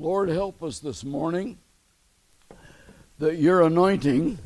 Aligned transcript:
Lord, 0.00 0.30
help 0.30 0.62
us 0.62 0.78
this 0.78 1.04
morning 1.04 1.58
that 3.18 3.36
your 3.36 3.60
anointing, 3.60 4.38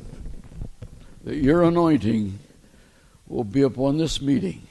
that 1.23 1.37
your 1.37 1.63
anointing 1.63 2.39
will 3.25 3.45
be 3.45 3.61
upon 3.61 3.97
this 3.97 4.21
meeting. 4.21 4.67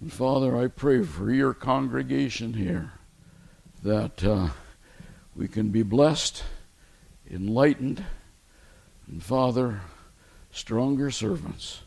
And 0.00 0.12
Father, 0.12 0.56
I 0.56 0.66
pray 0.66 1.04
for 1.04 1.32
your 1.32 1.54
congregation 1.54 2.54
here 2.54 2.90
that 3.84 4.24
uh, 4.24 4.48
we 5.36 5.46
can 5.46 5.68
be 5.68 5.84
blessed, 5.84 6.42
enlightened, 7.30 8.04
and 9.06 9.22
Father, 9.22 9.82
stronger 10.50 11.12
servants 11.12 11.82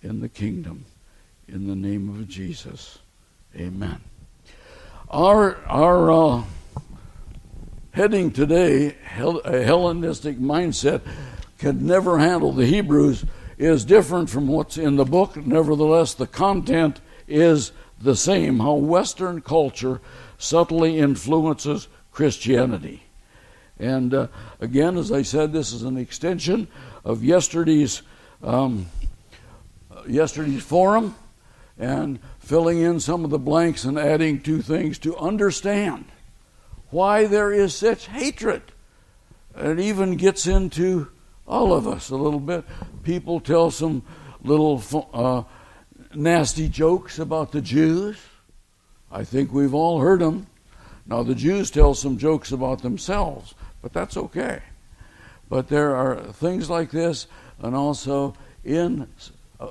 in 0.00 0.20
the 0.20 0.30
kingdom. 0.30 0.86
In 1.46 1.66
the 1.66 1.76
name 1.76 2.08
of 2.08 2.28
Jesus. 2.28 2.98
Amen. 3.54 4.00
Our, 5.10 5.58
our 5.66 6.10
uh, 6.10 6.44
heading 7.98 8.30
today, 8.30 8.94
a 9.16 9.64
Hellenistic 9.64 10.38
mindset, 10.38 11.00
can 11.58 11.84
never 11.84 12.20
handle 12.20 12.52
the 12.52 12.64
Hebrews, 12.64 13.24
is 13.58 13.84
different 13.84 14.30
from 14.30 14.46
what's 14.46 14.78
in 14.78 14.94
the 14.94 15.04
book. 15.04 15.36
Nevertheless, 15.36 16.14
the 16.14 16.28
content 16.28 17.00
is 17.26 17.72
the 18.00 18.14
same 18.14 18.60
how 18.60 18.74
Western 18.74 19.40
culture 19.40 20.00
subtly 20.38 21.00
influences 21.00 21.88
Christianity. 22.12 23.02
And 23.80 24.14
uh, 24.14 24.28
again, 24.60 24.96
as 24.96 25.10
I 25.10 25.22
said, 25.22 25.52
this 25.52 25.72
is 25.72 25.82
an 25.82 25.96
extension 25.96 26.68
of 27.04 27.24
yesterday's 27.24 28.02
um, 28.44 28.86
yesterday's 30.06 30.62
forum 30.62 31.16
and 31.76 32.20
filling 32.38 32.78
in 32.78 33.00
some 33.00 33.24
of 33.24 33.30
the 33.30 33.40
blanks 33.40 33.84
and 33.84 33.98
adding 33.98 34.40
two 34.40 34.62
things 34.62 34.98
to 34.98 35.16
understand 35.16 36.04
why 36.90 37.26
there 37.26 37.52
is 37.52 37.74
such 37.74 38.06
hatred. 38.06 38.62
It 39.56 39.80
even 39.80 40.16
gets 40.16 40.46
into 40.46 41.08
all 41.46 41.72
of 41.72 41.86
us 41.86 42.10
a 42.10 42.16
little 42.16 42.40
bit. 42.40 42.64
People 43.02 43.40
tell 43.40 43.70
some 43.70 44.02
little 44.42 44.82
uh, 45.12 45.42
nasty 46.14 46.68
jokes 46.68 47.18
about 47.18 47.52
the 47.52 47.60
Jews. 47.60 48.18
I 49.10 49.24
think 49.24 49.52
we've 49.52 49.74
all 49.74 50.00
heard 50.00 50.20
them. 50.20 50.46
Now, 51.06 51.22
the 51.22 51.34
Jews 51.34 51.70
tell 51.70 51.94
some 51.94 52.18
jokes 52.18 52.52
about 52.52 52.82
themselves, 52.82 53.54
but 53.80 53.94
that's 53.94 54.16
okay. 54.16 54.60
But 55.48 55.68
there 55.68 55.96
are 55.96 56.20
things 56.32 56.68
like 56.68 56.90
this, 56.90 57.26
and 57.58 57.74
also 57.74 58.34
in 58.62 59.08
uh, 59.58 59.68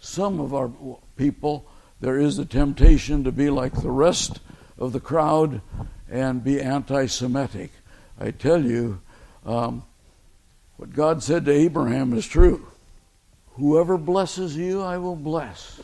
some 0.00 0.40
of 0.40 0.54
our 0.54 0.70
people, 1.16 1.66
there 2.00 2.18
is 2.18 2.38
a 2.38 2.46
temptation 2.46 3.24
to 3.24 3.32
be 3.32 3.50
like 3.50 3.74
the 3.74 3.90
rest 3.90 4.40
of 4.80 4.92
the 4.92 5.00
crowd 5.00 5.60
and 6.10 6.42
be 6.42 6.60
anti 6.60 7.06
Semitic. 7.06 7.70
I 8.18 8.32
tell 8.32 8.64
you, 8.64 9.00
um, 9.46 9.84
what 10.76 10.92
God 10.92 11.22
said 11.22 11.44
to 11.44 11.52
Abraham 11.52 12.14
is 12.14 12.26
true. 12.26 12.66
Whoever 13.52 13.98
blesses 13.98 14.56
you, 14.56 14.82
I 14.82 14.96
will 14.96 15.16
bless, 15.16 15.82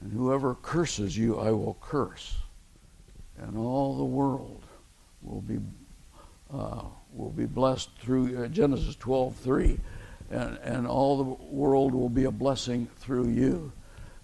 and 0.00 0.12
whoever 0.12 0.56
curses 0.56 1.16
you, 1.16 1.38
I 1.38 1.52
will 1.52 1.76
curse. 1.80 2.36
And 3.38 3.56
all 3.56 3.96
the 3.96 4.04
world 4.04 4.62
will 5.22 5.40
be 5.40 5.58
uh, 6.52 6.82
will 7.12 7.30
be 7.30 7.46
blessed 7.46 7.90
through 8.00 8.44
uh, 8.44 8.48
Genesis 8.48 8.96
12:3, 8.96 9.78
and 10.30 10.58
and 10.62 10.86
all 10.86 11.16
the 11.16 11.44
world 11.44 11.94
will 11.94 12.08
be 12.08 12.24
a 12.24 12.30
blessing 12.30 12.88
through 12.98 13.28
you. 13.28 13.72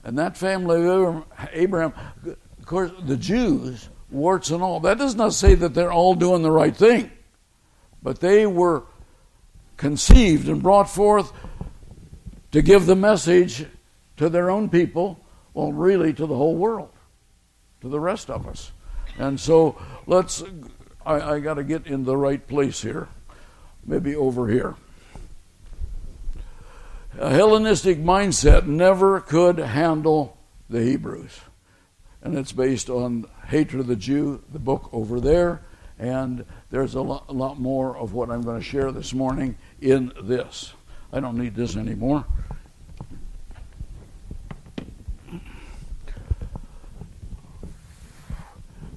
And 0.02 0.18
that 0.18 0.36
family 0.36 0.86
of 0.88 1.24
Abraham, 1.52 1.92
of 2.24 2.66
course, 2.66 2.90
the 3.04 3.16
Jews 3.16 3.88
warts 4.10 4.50
and 4.50 4.62
all. 4.62 4.80
That 4.80 4.98
does 4.98 5.14
not 5.14 5.34
say 5.34 5.54
that 5.54 5.74
they're 5.74 5.92
all 5.92 6.14
doing 6.14 6.42
the 6.42 6.50
right 6.50 6.76
thing, 6.76 7.10
but 8.02 8.20
they 8.20 8.46
were 8.46 8.84
conceived 9.76 10.48
and 10.48 10.62
brought 10.62 10.90
forth 10.90 11.32
to 12.52 12.62
give 12.62 12.86
the 12.86 12.96
message 12.96 13.66
to 14.16 14.28
their 14.28 14.50
own 14.50 14.68
people, 14.68 15.18
well, 15.54 15.72
really 15.72 16.12
to 16.12 16.26
the 16.26 16.36
whole 16.36 16.56
world, 16.56 16.90
to 17.80 17.88
the 17.88 18.00
rest 18.00 18.28
of 18.28 18.46
us. 18.46 18.72
And 19.18 19.38
so 19.38 19.80
let's, 20.06 20.42
I, 21.04 21.34
I 21.34 21.40
got 21.40 21.54
to 21.54 21.64
get 21.64 21.86
in 21.86 22.04
the 22.04 22.16
right 22.16 22.46
place 22.46 22.82
here, 22.82 23.08
maybe 23.84 24.14
over 24.14 24.48
here. 24.48 24.74
A 27.18 27.30
Hellenistic 27.30 27.98
mindset 27.98 28.66
never 28.66 29.20
could 29.20 29.58
handle 29.58 30.36
the 30.68 30.82
Hebrews. 30.82 31.40
And 32.22 32.36
it's 32.36 32.52
based 32.52 32.90
on 32.90 33.26
Hatred 33.46 33.80
of 33.80 33.86
the 33.86 33.96
Jew, 33.96 34.42
the 34.52 34.58
book 34.58 34.90
over 34.92 35.20
there, 35.20 35.62
and 35.98 36.44
there's 36.70 36.94
a 36.94 37.00
lot, 37.00 37.24
a 37.28 37.32
lot 37.32 37.58
more 37.58 37.96
of 37.96 38.12
what 38.14 38.30
I'm 38.30 38.42
going 38.42 38.58
to 38.58 38.64
share 38.64 38.92
this 38.92 39.12
morning 39.12 39.56
in 39.80 40.12
this. 40.22 40.72
I 41.12 41.20
don't 41.20 41.36
need 41.36 41.54
this 41.54 41.76
anymore. 41.76 42.24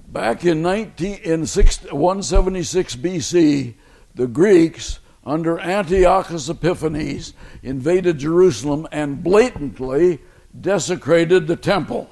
Back 0.07 0.45
in, 0.45 0.61
19, 0.61 1.21
in 1.23 1.45
176 1.45 2.95
BC, 2.97 3.73
the 4.13 4.27
Greeks, 4.27 4.99
under 5.25 5.59
Antiochus 5.59 6.49
Epiphanes, 6.49 7.33
invaded 7.63 8.19
Jerusalem 8.19 8.87
and 8.91 9.23
blatantly 9.23 10.19
desecrated 10.59 11.47
the 11.47 11.55
temple. 11.55 12.09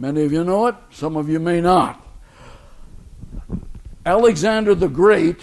Many 0.00 0.22
of 0.22 0.32
you 0.32 0.44
know 0.44 0.68
it, 0.68 0.76
some 0.90 1.16
of 1.16 1.28
you 1.28 1.40
may 1.40 1.60
not. 1.60 2.00
Alexander 4.06 4.76
the 4.76 4.88
Great 4.88 5.40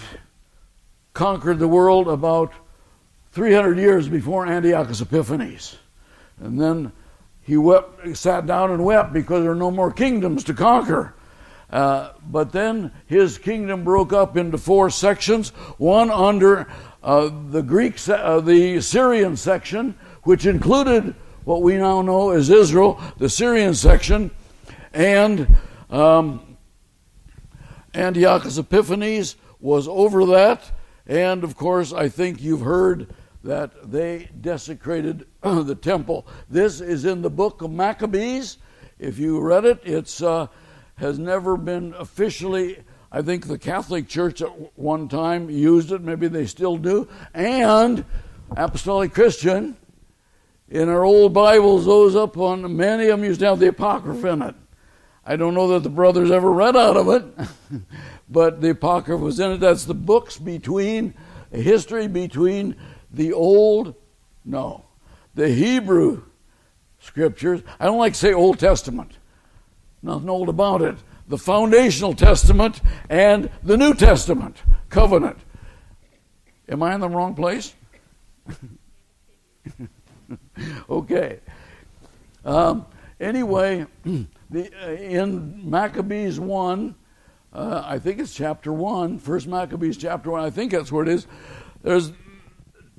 conquered 1.14 1.60
the 1.60 1.68
world 1.68 2.08
about 2.08 2.54
300 3.34 3.78
years 3.78 4.08
before 4.08 4.48
Antiochus 4.48 5.02
Epiphanes. 5.02 5.78
And 6.40 6.60
then 6.60 6.94
he 7.42 7.58
wept, 7.58 8.16
sat 8.16 8.46
down 8.46 8.72
and 8.72 8.86
wept 8.86 9.12
because 9.12 9.44
there 9.44 9.52
are 9.52 9.56
no 9.56 9.72
more 9.72 9.92
kingdoms 9.92 10.46
to 10.46 10.54
conquer. 10.54 11.14
Uh, 11.70 12.12
but 12.32 12.54
then 12.54 12.94
his 13.08 13.38
kingdom 13.38 13.84
broke 13.84 14.14
up 14.14 14.38
into 14.38 14.58
four 14.58 14.90
sections 14.90 15.50
one 15.78 16.10
under 16.10 16.66
uh, 17.04 17.30
the 17.50 17.62
Greek, 17.62 17.96
uh, 18.08 18.40
the 18.40 18.80
Syrian 18.80 19.36
section, 19.36 19.98
which 20.24 20.46
included 20.46 21.14
what 21.44 21.62
we 21.62 21.76
now 21.76 22.02
know 22.02 22.30
as 22.30 22.50
Israel, 22.50 23.02
the 23.18 23.28
Syrian 23.28 23.74
section, 23.74 24.32
and 24.96 25.56
um, 25.90 26.58
Antiochus 27.94 28.58
Epiphanes 28.58 29.36
was 29.60 29.88
over 29.88 30.26
that. 30.28 30.72
And 31.06 31.44
of 31.44 31.56
course, 31.56 31.94
I 31.94 32.10
think 32.10 32.42
you've 32.42 32.62
heard 32.62 33.14
that 33.44 33.92
they 33.92 34.30
desecrated 34.40 35.28
the 35.44 35.76
temple. 35.76 36.26
This 36.50 36.82
is 36.82 37.06
in 37.06 37.22
the 37.22 37.30
book 37.30 37.62
of 37.62 37.72
Maccabees. 37.72 38.58
If 38.98 39.20
you 39.20 39.40
read 39.40 39.66
it, 39.66 39.82
it 39.84 40.22
uh, 40.22 40.48
has 40.96 41.20
never 41.20 41.58
been 41.58 41.94
officially. 41.94 42.80
I 43.12 43.22
think 43.22 43.48
the 43.48 43.60
Catholic 43.60 44.08
Church 44.08 44.42
at 44.42 44.78
one 44.78 45.08
time 45.10 45.50
used 45.50 45.92
it, 45.92 46.02
maybe 46.02 46.28
they 46.28 46.46
still 46.48 46.78
do, 46.78 47.08
and 47.34 48.04
Apostolic 48.58 49.14
Christian 49.14 49.78
in 50.70 50.90
our 50.90 51.04
old 51.04 51.34
Bibles, 51.34 51.86
those 51.86 52.16
up 52.16 52.38
on 52.38 52.76
many 52.76 53.06
of 53.06 53.20
them 53.20 53.24
used 53.24 53.42
to 53.42 53.48
have 53.48 53.60
the 53.60 53.68
Apocrypha 53.68 54.28
in 54.30 54.42
it. 54.42 54.56
I 55.26 55.36
don't 55.36 55.56
know 55.56 55.70
that 55.70 55.84
the 55.84 55.90
brothers 55.90 56.30
ever 56.30 56.52
read 56.52 56.76
out 56.76 56.98
of 56.98 57.10
it, 57.10 57.82
but 58.30 58.62
the 58.62 58.72
Apocrypha 58.72 59.22
was 59.22 59.40
in 59.40 59.54
it. 59.54 59.60
That's 59.60 59.86
the 59.86 59.96
books 59.96 60.38
between, 60.38 61.16
history 61.52 62.08
between 62.08 62.76
the 63.12 63.34
Old, 63.34 63.96
no, 64.44 64.86
the 65.34 65.50
Hebrew 65.50 66.24
scriptures. 67.00 67.62
I 67.80 67.86
don't 67.86 67.98
like 67.98 68.14
to 68.14 68.20
say 68.20 68.34
Old 68.34 68.60
Testament, 68.60 69.14
nothing 70.04 70.30
old 70.30 70.50
about 70.50 70.82
it. 70.82 70.96
The 71.28 71.40
foundational 71.40 72.14
testament 72.14 72.82
and 73.10 73.50
the 73.64 73.78
New 73.78 73.96
Testament 73.96 74.62
covenant. 74.90 75.40
Am 76.70 76.84
I 76.84 76.94
in 76.94 77.02
the 77.02 77.10
wrong 77.10 77.34
place? 77.34 77.74
okay. 80.90 81.40
Um, 82.44 82.86
anyway, 83.20 83.88
the, 84.50 84.70
uh, 84.84 84.92
in 84.92 85.70
Maccabees 85.70 86.40
1, 86.40 86.96
uh, 87.54 87.84
I 87.86 88.00
think 88.00 88.20
it's 88.20 88.34
chapter 88.34 88.72
1, 88.72 89.20
First 89.20 89.48
Maccabees 89.48 89.98
chapter 89.98 90.32
1, 90.32 90.44
I 90.44 90.50
think 90.50 90.72
that's 90.72 90.92
where 90.92 91.04
it 91.04 91.10
is. 91.10 91.28
There's 91.82 92.12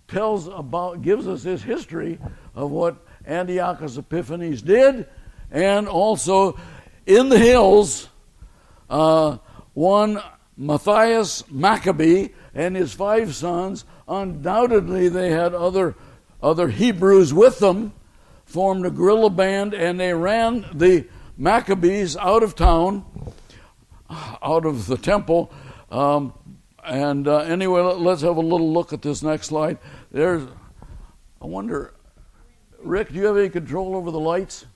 tells 0.09 0.47
about, 0.49 1.03
gives 1.03 1.27
us 1.27 1.43
this 1.43 1.63
history 1.63 2.19
of 2.55 2.71
what 2.71 2.97
Antiochus 3.27 3.97
Epiphanes 3.97 4.63
did, 4.63 5.07
and 5.51 5.89
also 5.89 6.59
in 7.07 7.29
the 7.29 7.39
hills, 7.39 8.09
uh, 8.89 9.39
one 9.75 10.23
Matthias 10.57 11.45
Maccabee 11.51 12.29
and 12.55 12.77
his 12.77 12.93
five 12.93 13.35
sons, 13.35 13.85
undoubtedly 14.09 15.09
they 15.09 15.31
had 15.31 15.55
other, 15.55 15.95
other 16.43 16.69
Hebrews 16.69 17.35
with 17.35 17.59
them, 17.59 17.93
formed 18.45 18.87
a 18.87 18.91
guerrilla 18.91 19.31
band, 19.31 19.75
and 19.75 19.99
they 19.99 20.15
ran 20.15 20.65
the 20.73 21.07
Maccabees 21.37 22.17
out 22.17 22.43
of 22.43 22.55
town, 22.55 23.05
out 24.11 24.65
of 24.65 24.87
the 24.87 24.97
temple, 24.97 25.53
Um, 25.91 26.33
and 26.85 27.27
uh, 27.27 27.39
anyway, 27.39 27.81
let's 27.81 28.23
have 28.23 28.37
a 28.37 28.41
little 28.41 28.73
look 28.73 28.93
at 28.93 29.03
this 29.03 29.23
next 29.23 29.47
slide. 29.47 29.79
There's, 30.11 30.43
I 31.41 31.47
wonder, 31.47 31.95
Rick, 32.81 33.09
do 33.09 33.15
you 33.17 33.27
have 33.27 33.37
any 33.37 33.49
control 33.49 33.97
over 33.97 34.11
the 34.11 34.21
lights? 34.21 34.67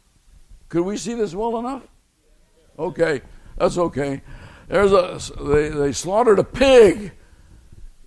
Could 0.68 0.82
we 0.82 0.96
see 0.96 1.14
this 1.14 1.34
well 1.34 1.58
enough? 1.58 1.82
Okay, 2.78 3.22
that's 3.56 3.76
okay. 3.76 4.22
There's 4.68 4.92
a 4.92 5.20
they, 5.42 5.68
they 5.68 5.92
slaughtered 5.92 6.38
a 6.38 6.44
pig 6.44 7.12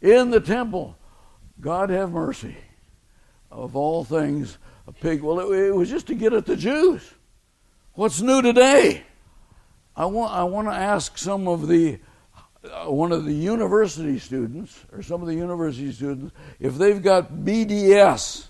in 0.01 0.31
the 0.31 0.39
temple. 0.39 0.97
God 1.59 1.89
have 1.89 2.11
mercy. 2.11 2.57
Of 3.51 3.75
all 3.75 4.03
things, 4.03 4.57
a 4.87 4.91
pig. 4.91 5.21
Well, 5.21 5.39
it, 5.39 5.67
it 5.67 5.75
was 5.75 5.89
just 5.89 6.07
to 6.07 6.15
get 6.15 6.33
at 6.33 6.45
the 6.45 6.55
Jews. 6.55 7.13
What's 7.95 8.21
new 8.21 8.41
today? 8.41 9.03
I 9.95 10.05
want 10.05 10.33
I 10.33 10.43
want 10.43 10.67
to 10.67 10.73
ask 10.73 11.17
some 11.17 11.47
of 11.47 11.67
the 11.67 11.99
uh, 12.63 12.89
one 12.89 13.11
of 13.11 13.25
the 13.25 13.33
university 13.33 14.17
students 14.17 14.79
or 14.91 15.03
some 15.03 15.21
of 15.21 15.27
the 15.27 15.35
university 15.35 15.91
students 15.91 16.33
if 16.59 16.75
they've 16.75 17.01
got 17.01 17.31
BDS 17.31 18.47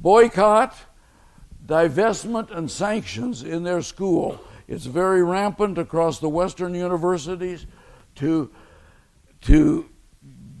boycott, 0.00 0.74
divestment, 1.66 2.50
and 2.50 2.70
sanctions 2.70 3.42
in 3.42 3.62
their 3.62 3.82
school. 3.82 4.40
It's 4.68 4.86
very 4.86 5.22
rampant 5.22 5.76
across 5.78 6.18
the 6.18 6.28
Western 6.28 6.74
universities 6.74 7.66
to, 8.16 8.50
to 9.42 9.88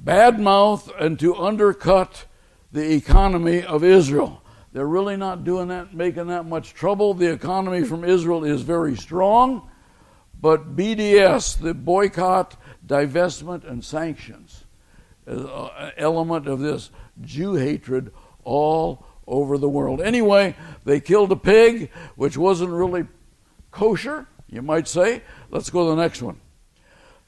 badmouth 0.04 0.90
and 1.00 1.18
to 1.20 1.34
undercut 1.34 2.26
the 2.72 2.92
economy 2.92 3.62
of 3.62 3.82
Israel. 3.82 4.42
They're 4.76 4.86
really 4.86 5.16
not 5.16 5.42
doing 5.42 5.68
that, 5.68 5.94
making 5.94 6.26
that 6.26 6.44
much 6.44 6.74
trouble. 6.74 7.14
The 7.14 7.32
economy 7.32 7.82
from 7.82 8.04
Israel 8.04 8.44
is 8.44 8.60
very 8.60 8.94
strong, 8.94 9.70
but 10.38 10.76
BDS, 10.76 11.58
the 11.58 11.72
boycott, 11.72 12.60
divestment, 12.86 13.66
and 13.66 13.82
sanctions, 13.82 14.66
an 15.24 15.92
element 15.96 16.46
of 16.46 16.60
this 16.60 16.90
Jew 17.22 17.54
hatred 17.54 18.12
all 18.44 19.06
over 19.26 19.56
the 19.56 19.66
world. 19.66 20.02
Anyway, 20.02 20.54
they 20.84 21.00
killed 21.00 21.32
a 21.32 21.36
pig, 21.36 21.90
which 22.16 22.36
wasn't 22.36 22.70
really 22.70 23.06
kosher, 23.70 24.28
you 24.46 24.60
might 24.60 24.88
say. 24.88 25.22
Let's 25.50 25.70
go 25.70 25.84
to 25.84 25.96
the 25.96 26.02
next 26.02 26.20
one. 26.20 26.38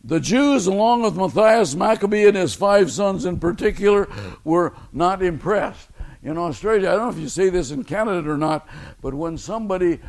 The 0.04 0.20
Jews, 0.20 0.66
along 0.66 1.00
with 1.00 1.16
Matthias 1.16 1.74
Maccabee 1.74 2.28
and 2.28 2.36
his 2.36 2.52
five 2.52 2.92
sons 2.92 3.24
in 3.24 3.40
particular, 3.40 4.06
were 4.44 4.74
not 4.92 5.22
impressed. 5.22 5.88
In 6.22 6.36
Australia, 6.36 6.88
I 6.88 6.92
don't 6.92 7.04
know 7.04 7.10
if 7.10 7.18
you 7.18 7.28
say 7.28 7.48
this 7.48 7.70
in 7.70 7.84
Canada 7.84 8.30
or 8.30 8.36
not, 8.36 8.68
but 9.00 9.14
when 9.14 9.38
somebody 9.38 10.00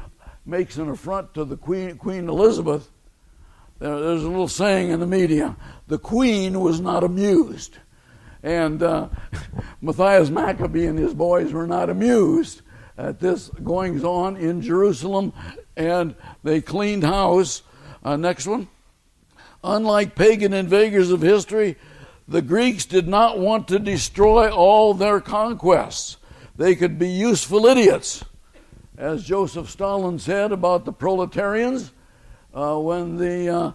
makes 0.45 0.77
an 0.77 0.89
affront 0.89 1.33
to 1.35 1.45
the 1.45 1.55
Queen, 1.55 1.97
Queen 1.97 2.27
Elizabeth, 2.27 2.89
there's 3.77 4.23
a 4.23 4.27
little 4.27 4.47
saying 4.47 4.89
in 4.89 4.99
the 4.99 5.07
media 5.07 5.55
the 5.87 5.99
Queen 5.99 6.59
was 6.59 6.81
not 6.81 7.03
amused. 7.03 7.77
And 8.41 8.81
uh, 8.81 9.09
Matthias 9.81 10.29
Maccabee 10.29 10.87
and 10.87 10.97
his 10.97 11.13
boys 11.13 11.53
were 11.53 11.67
not 11.67 11.89
amused 11.89 12.61
at 12.97 13.19
this 13.19 13.49
goings 13.63 14.03
on 14.03 14.35
in 14.35 14.61
Jerusalem, 14.61 15.31
and 15.77 16.15
they 16.43 16.59
cleaned 16.59 17.03
house. 17.03 17.61
Uh, 18.03 18.17
next 18.17 18.47
one. 18.47 18.67
Unlike 19.63 20.15
pagan 20.15 20.53
invaders 20.53 21.11
of 21.11 21.21
history, 21.21 21.77
the 22.29 22.41
Greeks 22.41 22.85
did 22.85 23.07
not 23.07 23.39
want 23.39 23.67
to 23.67 23.79
destroy 23.79 24.49
all 24.49 24.93
their 24.93 25.19
conquests. 25.19 26.17
They 26.55 26.75
could 26.75 26.99
be 26.99 27.09
useful 27.09 27.65
idiots. 27.65 28.23
As 28.97 29.23
Joseph 29.23 29.69
Stalin 29.69 30.19
said 30.19 30.51
about 30.51 30.85
the 30.85 30.93
proletarians, 30.93 31.91
uh, 32.53 32.77
when, 32.77 33.17
the, 33.17 33.49
uh, 33.49 33.71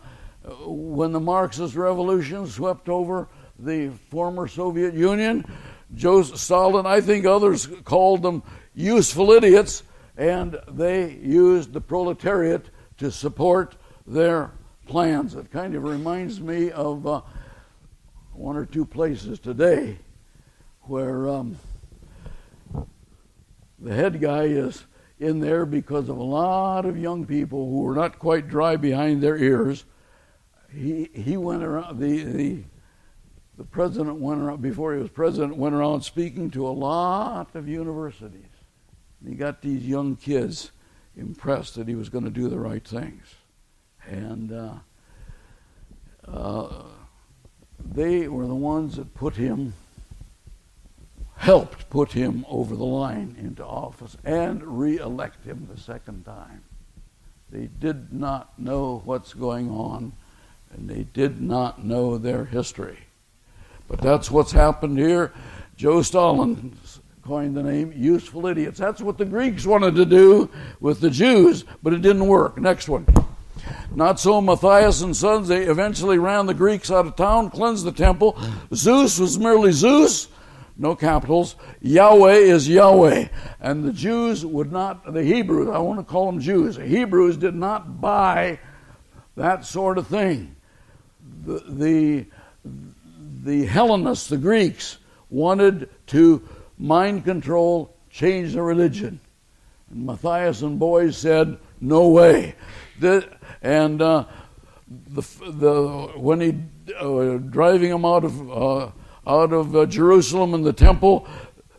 when 0.66 1.12
the 1.12 1.20
Marxist 1.20 1.74
revolution 1.74 2.46
swept 2.46 2.88
over 2.88 3.28
the 3.58 3.90
former 4.10 4.46
Soviet 4.48 4.94
Union. 4.94 5.44
Joseph 5.94 6.38
Stalin, 6.38 6.86
I 6.86 7.00
think 7.00 7.24
others 7.24 7.68
called 7.84 8.22
them 8.22 8.42
useful 8.74 9.30
idiots, 9.30 9.82
and 10.16 10.58
they 10.68 11.12
used 11.14 11.72
the 11.72 11.80
proletariat 11.80 12.66
to 12.98 13.10
support 13.10 13.76
their 14.06 14.52
plans. 14.86 15.34
It 15.34 15.50
kind 15.50 15.74
of 15.74 15.84
reminds 15.84 16.40
me 16.40 16.70
of 16.70 17.06
uh, 17.06 17.20
one 18.34 18.56
or 18.56 18.66
two 18.66 18.84
places 18.84 19.38
today 19.38 19.98
where 20.82 21.28
um, 21.28 21.56
the 23.78 23.94
head 23.94 24.20
guy 24.20 24.44
is 24.44 24.84
in 25.18 25.40
there 25.40 25.64
because 25.64 26.08
of 26.08 26.18
a 26.18 26.22
lot 26.22 26.84
of 26.84 26.98
young 26.98 27.24
people 27.24 27.68
who 27.68 27.80
were 27.80 27.94
not 27.94 28.18
quite 28.18 28.48
dry 28.48 28.76
behind 28.76 29.22
their 29.22 29.36
ears. 29.36 29.84
He, 30.72 31.08
he 31.14 31.36
went 31.36 31.62
around, 31.62 31.98
the, 31.98 32.24
the 32.24 32.64
the 33.56 33.64
president 33.64 34.16
went 34.16 34.40
around, 34.40 34.62
before 34.62 34.94
he 34.94 35.00
was 35.00 35.10
president, 35.10 35.56
went 35.56 35.74
around 35.74 36.02
speaking 36.02 36.50
to 36.50 36.66
a 36.66 36.70
lot 36.70 37.54
of 37.54 37.68
universities. 37.68 38.46
And 39.20 39.28
he 39.28 39.36
got 39.36 39.62
these 39.62 39.86
young 39.86 40.16
kids 40.16 40.72
impressed 41.16 41.76
that 41.76 41.86
he 41.86 41.94
was 41.94 42.08
going 42.08 42.24
to 42.24 42.30
do 42.30 42.48
the 42.48 42.58
right 42.58 42.86
things. 42.86 43.22
And 44.08 44.52
uh, 44.52 44.74
uh, 46.26 46.82
they 47.84 48.28
were 48.28 48.46
the 48.46 48.54
ones 48.54 48.96
that 48.96 49.14
put 49.14 49.36
him, 49.36 49.74
helped 51.36 51.90
put 51.90 52.12
him 52.12 52.44
over 52.48 52.74
the 52.76 52.84
line 52.84 53.36
into 53.38 53.64
office 53.64 54.16
and 54.24 54.78
re 54.78 54.98
elect 54.98 55.44
him 55.44 55.68
the 55.70 55.80
second 55.80 56.24
time. 56.24 56.62
They 57.50 57.68
did 57.78 58.12
not 58.12 58.58
know 58.58 59.02
what's 59.04 59.34
going 59.34 59.70
on, 59.70 60.12
and 60.72 60.88
they 60.88 61.04
did 61.04 61.40
not 61.40 61.84
know 61.84 62.18
their 62.18 62.44
history. 62.46 62.98
But 63.86 64.00
that's 64.00 64.30
what's 64.30 64.52
happened 64.52 64.98
here. 64.98 65.32
Joe 65.76 66.02
Stalin 66.02 66.76
coined 67.22 67.56
the 67.56 67.62
name 67.62 67.92
useful 67.96 68.46
idiots. 68.46 68.78
That's 68.78 69.00
what 69.00 69.18
the 69.18 69.24
Greeks 69.24 69.66
wanted 69.66 69.94
to 69.96 70.04
do 70.04 70.50
with 70.80 71.00
the 71.00 71.10
Jews, 71.10 71.64
but 71.82 71.92
it 71.92 72.02
didn't 72.02 72.26
work. 72.26 72.58
Next 72.58 72.88
one. 72.88 73.06
Not 73.94 74.20
so 74.20 74.40
Matthias 74.40 75.02
and 75.02 75.16
sons. 75.16 75.48
They 75.48 75.64
eventually 75.64 76.18
ran 76.18 76.46
the 76.46 76.54
Greeks 76.54 76.90
out 76.90 77.06
of 77.06 77.16
town, 77.16 77.50
cleansed 77.50 77.84
the 77.84 77.92
temple. 77.92 78.38
Zeus 78.74 79.18
was 79.18 79.38
merely 79.38 79.72
Zeus, 79.72 80.28
no 80.76 80.96
capitals. 80.96 81.56
Yahweh 81.80 82.34
is 82.34 82.68
Yahweh. 82.68 83.28
And 83.60 83.84
the 83.84 83.92
Jews 83.92 84.44
would 84.44 84.72
not, 84.72 85.12
the 85.12 85.22
Hebrews, 85.22 85.68
I 85.68 85.78
want 85.78 86.00
to 86.00 86.04
call 86.04 86.26
them 86.26 86.40
Jews, 86.40 86.76
the 86.76 86.86
Hebrews 86.86 87.36
did 87.36 87.54
not 87.54 88.00
buy 88.00 88.58
that 89.36 89.64
sort 89.64 89.98
of 89.98 90.06
thing. 90.06 90.56
The, 91.44 91.62
the 91.68 92.26
the 93.44 93.66
Hellenists, 93.66 94.28
the 94.28 94.38
Greeks, 94.38 94.98
wanted 95.28 95.90
to 96.06 96.48
mind 96.78 97.24
control, 97.24 97.94
change 98.10 98.54
the 98.54 98.62
religion. 98.62 99.20
And 99.90 100.06
Matthias 100.06 100.62
and 100.62 100.78
boys 100.78 101.16
said, 101.16 101.58
no 101.84 102.08
way. 102.08 102.54
The, 102.98 103.28
and 103.62 104.00
uh, 104.00 104.24
the, 104.88 105.22
the, 105.50 106.12
when 106.16 106.40
he 106.40 106.56
uh, 106.94 107.38
driving 107.38 107.90
them 107.90 108.04
out 108.04 108.24
of, 108.24 108.50
uh, 108.50 108.90
out 109.26 109.52
of 109.52 109.76
uh, 109.76 109.86
Jerusalem 109.86 110.54
and 110.54 110.64
the 110.64 110.72
temple, 110.72 111.26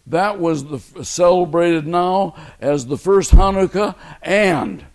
that 0.08 0.40
was 0.40 0.66
the, 0.66 1.04
celebrated 1.04 1.88
now 1.88 2.36
as 2.60 2.86
the 2.86 2.98
first 2.98 3.32
Hanukkah 3.32 3.96
and 4.22 4.86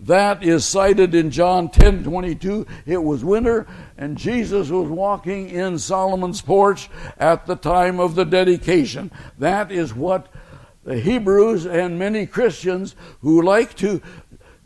that 0.00 0.42
is 0.42 0.64
cited 0.64 1.14
in 1.14 1.30
John 1.30 1.68
10 1.68 2.04
22. 2.04 2.66
It 2.86 3.02
was 3.02 3.22
winter, 3.22 3.66
and 3.98 4.16
Jesus 4.16 4.70
was 4.70 4.88
walking 4.88 5.50
in 5.50 5.78
Solomon's 5.78 6.40
porch 6.40 6.88
at 7.18 7.44
the 7.46 7.56
time 7.56 8.00
of 8.00 8.14
the 8.14 8.24
dedication. 8.24 9.10
That 9.38 9.70
is 9.70 9.94
what 9.94 10.28
the 10.84 10.98
Hebrews 10.98 11.66
and 11.66 11.98
many 11.98 12.24
Christians 12.24 12.96
who 13.20 13.42
like 13.42 13.74
to 13.76 14.00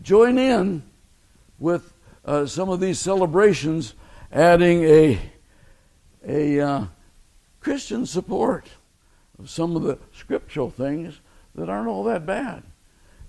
join 0.05 0.39
in 0.39 0.83
with 1.59 1.93
uh, 2.25 2.47
some 2.47 2.69
of 2.69 2.79
these 2.79 3.01
celebrations, 3.01 3.95
adding 4.31 4.85
a, 4.85 5.19
a 6.27 6.61
uh, 6.61 6.85
Christian 7.61 8.07
support 8.07 8.69
of 9.39 9.51
some 9.51 9.75
of 9.75 9.83
the 9.83 9.99
scriptural 10.13 10.71
things 10.71 11.19
that 11.55 11.69
aren't 11.69 11.89
all 11.89 12.05
that 12.05 12.25
bad 12.27 12.63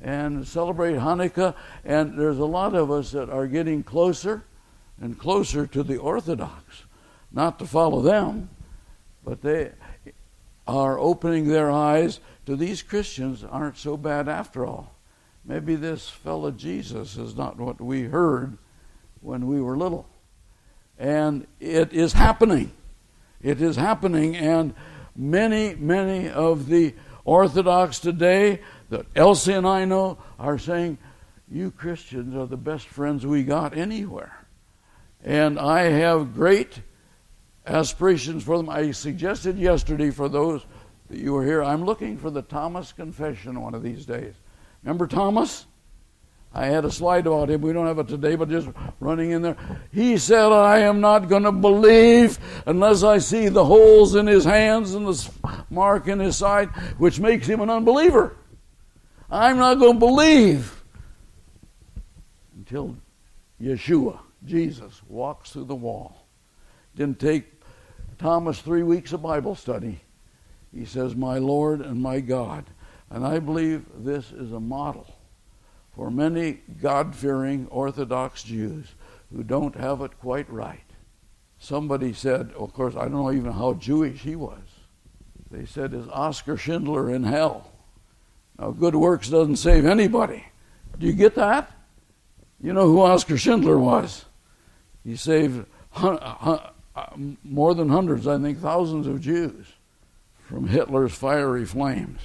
and 0.02 0.48
celebrate 0.48 0.96
Hanukkah. 0.96 1.56
And 1.84 2.20
there's 2.20 2.40
a 2.40 2.46
lot 2.46 2.76
of 2.76 2.92
us 2.92 3.12
that 3.12 3.30
are 3.30 3.48
getting 3.48 3.82
closer 3.82 4.44
and 5.02 5.18
closer 5.18 5.66
to 5.68 5.84
the 5.84 5.98
Orthodox. 5.98 6.84
Not 7.32 7.58
to 7.60 7.66
follow 7.66 8.02
them, 8.02 8.50
but 9.24 9.42
they 9.42 9.72
are 10.68 11.00
opening 11.00 11.48
their 11.48 11.72
eyes 11.72 12.20
to 12.46 12.56
these 12.56 12.82
Christians 12.82 13.44
aren't 13.44 13.78
so 13.78 13.98
bad 13.98 14.28
after 14.28 14.66
all. 14.66 14.95
Maybe 15.46 15.76
this 15.76 16.10
fellow 16.10 16.52
Jesus 16.52 17.18
is 17.18 17.36
not 17.36 17.58
what 17.58 17.80
we 17.80 18.04
heard 18.04 18.58
when 19.22 19.48
we 19.48 19.62
were 19.62 19.78
little. 19.78 20.08
And 20.98 21.46
it 21.60 21.94
is 21.94 22.14
happening. 22.14 22.72
It 23.42 23.62
is 23.62 23.76
happening, 23.76 24.36
and 24.36 24.74
many, 25.16 25.76
many 25.76 26.30
of 26.30 26.68
the 26.68 26.96
Orthodox 27.26 28.00
today 28.00 28.62
that 28.90 29.06
Elsie 29.16 29.54
and 29.54 29.68
I 29.68 29.86
know 29.86 30.18
are 30.40 30.58
saying, 30.58 30.98
You 31.52 31.70
Christians 31.70 32.36
are 32.36 32.48
the 32.48 32.58
best 32.58 32.88
friends 32.88 33.26
we 33.26 33.44
got 33.44 33.78
anywhere. 33.78 34.48
And 35.24 35.60
I 35.60 35.84
have 35.84 36.34
great 36.34 36.82
aspirations 37.68 38.44
for 38.44 38.58
them. 38.58 38.70
I 38.70 38.92
suggested 38.92 39.58
yesterday 39.58 40.12
for 40.12 40.30
those 40.30 40.66
that 41.10 41.20
you 41.20 41.34
were 41.34 41.46
here, 41.46 41.64
I'm 41.64 41.86
looking 41.86 42.18
for 42.18 42.32
the 42.32 42.42
Thomas 42.42 42.94
Confession 42.94 43.62
one 43.62 43.76
of 43.76 43.84
these 43.84 44.06
days. 44.06 44.34
Remember 44.86 45.08
Thomas? 45.08 45.66
I 46.54 46.68
had 46.68 46.86
a 46.86 46.92
slide 46.92 47.26
about 47.28 47.50
him. 47.50 47.62
We 47.62 47.74
don't 47.74 47.88
have 47.88 48.00
it 48.00 48.08
today, 48.08 48.36
but 48.36 48.50
just 48.50 48.70
running 49.00 49.32
in 49.32 49.42
there. 49.42 49.58
He 49.92 50.18
said, 50.18 50.52
I 50.52 50.80
am 50.80 51.02
not 51.02 51.28
going 51.28 51.44
to 51.44 51.52
believe 51.52 52.40
unless 52.66 53.04
I 53.04 53.18
see 53.18 53.50
the 53.50 53.66
holes 53.66 54.16
in 54.16 54.28
his 54.28 54.46
hands 54.46 54.94
and 54.94 55.08
the 55.08 55.32
mark 55.70 56.08
in 56.08 56.20
his 56.20 56.38
side, 56.38 56.70
which 56.98 57.20
makes 57.20 57.48
him 57.48 57.60
an 57.60 57.70
unbeliever. 57.70 58.38
I'm 59.30 59.58
not 59.58 59.80
going 59.80 59.96
to 59.96 60.00
believe 60.00 60.84
until 62.56 62.96
Yeshua, 63.60 64.20
Jesus, 64.46 65.02
walks 65.10 65.52
through 65.52 65.66
the 65.66 65.76
wall. 65.76 66.28
Didn't 66.96 67.20
take 67.20 67.46
Thomas 68.20 68.62
three 68.62 68.84
weeks 68.84 69.12
of 69.14 69.24
Bible 69.24 69.56
study. 69.56 70.00
He 70.72 70.86
says, 70.86 71.16
My 71.16 71.40
Lord 71.40 71.82
and 71.82 72.00
my 72.02 72.20
God. 72.20 72.66
And 73.10 73.26
I 73.26 73.40
believe 73.40 73.86
this 73.98 74.32
is 74.32 74.52
a 74.52 74.60
model 74.60 75.08
for 75.96 76.12
many 76.12 76.60
God 76.82 77.16
fearing 77.16 77.68
Orthodox 77.68 78.44
Jews 78.44 78.94
who 79.34 79.44
don't 79.44 79.76
have 79.76 80.02
it 80.02 80.20
quite 80.20 80.50
right. 80.50 80.80
Somebody 81.58 82.14
said, 82.14 82.52
of 82.58 82.74
course, 82.74 82.96
I 82.96 83.04
don't 83.04 83.14
know 83.14 83.32
even 83.32 83.54
how 83.54 83.74
Jewish 83.74 84.22
he 84.22 84.36
was. 84.36 84.60
They 85.50 85.66
said, 85.66 85.94
Is 85.94 86.08
Oscar 86.10 86.58
Schindler 86.58 87.10
in 87.10 87.24
hell? 87.24 87.72
Now, 88.60 88.72
good 88.72 88.96
works 88.96 89.30
doesn't 89.30 89.58
save 89.58 89.86
anybody. 89.86 90.46
Do 91.00 91.08
you 91.08 91.14
get 91.14 91.36
that? 91.36 91.72
You 92.62 92.74
know 92.74 92.88
who 92.88 93.02
Oscar 93.02 93.38
Schindler 93.38 93.78
was? 93.78 94.26
He 95.04 95.16
saved 95.16 95.66
uh, 95.96 96.70
uh, 96.96 97.08
more 97.44 97.74
than 97.74 97.90
hundreds, 97.90 98.28
I 98.28 98.40
think 98.40 98.60
thousands 98.60 99.08
of 99.08 99.22
Jews 99.22 99.68
from 100.48 100.68
Hitler's 100.68 101.14
fiery 101.14 101.66
flames. 101.66 102.20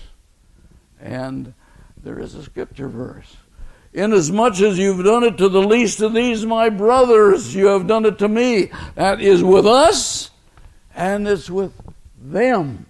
And 1.00 1.54
there 2.02 2.18
is 2.18 2.34
a 2.34 2.42
scripture 2.42 2.88
verse 2.88 3.36
Inasmuch 3.92 4.60
as 4.60 4.78
you've 4.78 5.04
done 5.04 5.24
it 5.24 5.38
to 5.38 5.48
the 5.48 5.62
least 5.62 6.00
of 6.00 6.14
these, 6.14 6.46
my 6.46 6.68
brothers, 6.68 7.54
you 7.54 7.66
have 7.66 7.88
done 7.88 8.04
it 8.04 8.18
to 8.20 8.28
me. 8.28 8.70
That 8.94 9.20
is 9.20 9.42
with 9.42 9.66
us, 9.66 10.30
and 10.94 11.26
it's 11.26 11.50
with 11.50 11.72
them. 12.20 12.86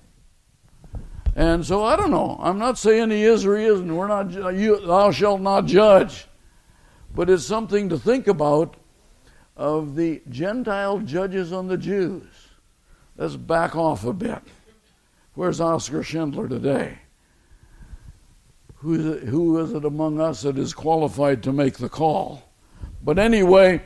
And 1.35 1.65
so 1.65 1.83
I 1.85 1.97
don't 1.97 2.11
know. 2.11 2.39
I'm 2.43 2.59
not 2.59 2.77
saying 2.77 3.11
he 3.11 3.25
is 3.25 3.47
or 3.47 3.57
he 3.57 3.65
isn't. 3.65 3.95
We're 3.95 4.09
not. 4.09 4.55
You, 4.55 4.85
thou 4.87 5.11
shalt 5.11 5.41
not 5.41 5.65
judge, 5.65 6.27
but 7.15 7.31
it's 7.31 7.47
something 7.47 7.89
to 7.89 7.99
think 7.99 8.27
about 8.27 8.77
of 9.57 9.95
the 9.95 10.21
Gentile 10.29 10.99
judges 10.99 11.51
on 11.51 11.69
the 11.69 11.79
Jews. 11.79 12.27
Let's 13.17 13.37
back 13.37 13.75
off 13.75 14.05
a 14.05 14.13
bit. 14.13 14.43
Where's 15.33 15.63
Oscar 15.63 16.03
Schindler 16.03 16.49
today? 16.49 16.99
Who 18.81 18.95
is, 18.95 19.05
it, 19.05 19.29
who 19.29 19.59
is 19.59 19.73
it 19.73 19.85
among 19.85 20.21
us 20.21 20.43
that 20.43 20.57
is 20.57 20.73
qualified 20.73 21.43
to 21.43 21.53
make 21.53 21.77
the 21.77 21.89
call? 21.89 22.51
But 23.03 23.19
anyway, 23.19 23.83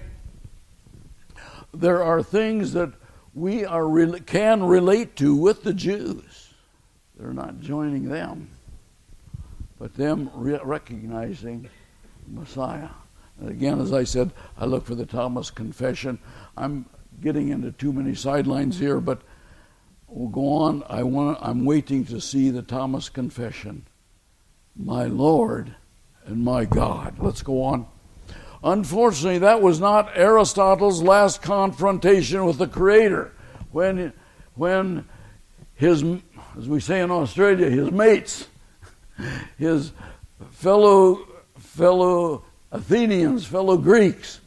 there 1.73 2.03
are 2.03 2.23
things 2.23 2.73
that 2.75 2.93
we 3.35 3.65
are 3.65 3.89
can 4.21 4.63
relate 4.63 5.17
to 5.17 5.35
with 5.35 5.65
the 5.65 5.75
Jews. 5.75 6.55
They're 7.19 7.33
not 7.33 7.61
joining 7.61 8.09
them, 8.09 8.51
but 9.81 9.95
them 9.95 10.31
re- 10.33 10.61
recognizing 10.63 11.69
Messiah. 12.29 12.91
And 13.41 13.49
again, 13.49 13.81
as 13.81 13.93
I 13.93 14.05
said, 14.05 14.31
I 14.57 14.65
look 14.67 14.87
for 14.87 14.95
the 14.95 15.07
Thomas 15.07 15.51
Confession. 15.51 16.21
I'm 16.57 16.87
getting 17.21 17.49
into 17.49 17.73
too 17.73 17.93
many 17.93 18.15
sidelines 18.15 18.79
here, 18.79 19.01
but 19.01 19.23
we'll 20.07 20.29
go 20.29 20.49
on. 20.51 20.85
I 20.89 21.03
want. 21.03 21.39
I'm 21.41 21.65
waiting 21.65 22.05
to 22.07 22.21
see 22.21 22.51
the 22.51 22.63
Thomas 22.63 23.09
Confession 23.09 23.87
my 24.77 25.05
Lord 25.05 25.75
and 26.27 26.45
my 26.45 26.65
God. 26.65 27.17
Let's 27.19 27.43
go 27.43 27.63
on. 27.63 27.87
Unfortunately, 28.63 29.39
that 29.41 29.61
was 29.61 29.79
not 29.79 30.17
Aristotle's 30.17 31.03
last 31.03 31.43
confrontation 31.43 32.47
with 32.47 32.59
the 32.59 32.67
Creator. 32.67 33.33
When, 33.73 34.13
when 34.55 35.07
his, 35.75 36.03
as 36.57 36.69
we 36.69 36.81
say 36.81 37.01
in 37.01 37.11
Australia, 37.11 37.69
his 37.69 37.91
mates, 37.91 38.49
his 39.59 39.93
fellow, 40.53 41.27
fellow 41.59 42.45
Athenians, 42.73 43.45
fellow 43.45 43.77
Greeks, 43.77 44.41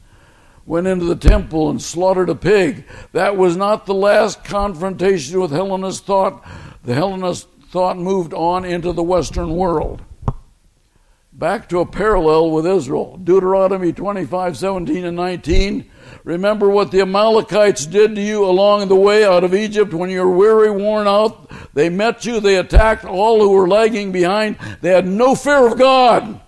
went 0.65 0.87
into 0.87 1.05
the 1.05 1.15
temple 1.15 1.69
and 1.69 1.81
slaughtered 1.81 2.29
a 2.29 2.35
pig. 2.35 2.85
That 3.13 3.37
was 3.37 3.55
not 3.55 3.85
the 3.85 3.93
last 3.93 4.43
confrontation 4.43 5.39
with 5.39 5.51
Hellenist 5.51 6.05
thought. 6.05 6.43
The 6.83 6.93
Hellenist 6.93 7.47
thought 7.69 7.97
moved 7.97 8.33
on 8.33 8.65
into 8.65 8.91
the 8.91 9.03
Western 9.03 9.55
world 9.55 10.01
back 11.37 11.69
to 11.69 11.79
a 11.79 11.85
parallel 11.85 12.49
with 12.49 12.65
Israel. 12.65 13.15
Deuteronomy 13.17 13.93
25, 13.93 14.57
17, 14.57 15.05
and 15.05 15.15
19. 15.15 15.89
Remember 16.23 16.67
what 16.67 16.89
the 16.89 17.01
Amalekites 17.01 17.85
did 17.85 18.15
to 18.15 18.21
you 18.21 18.43
along 18.43 18.87
the 18.87 18.95
way 18.95 19.23
out 19.23 19.43
of 19.43 19.53
Egypt 19.53 19.93
when 19.93 20.09
you 20.09 20.21
were 20.21 20.35
weary, 20.35 20.71
worn 20.71 21.07
out. 21.07 21.51
They 21.75 21.89
met 21.89 22.25
you, 22.25 22.39
they 22.39 22.55
attacked 22.55 23.05
all 23.05 23.39
who 23.39 23.51
were 23.51 23.67
lagging 23.67 24.11
behind. 24.11 24.57
They 24.81 24.89
had 24.89 25.05
no 25.05 25.35
fear 25.35 25.67
of 25.67 25.77
God. 25.77 26.41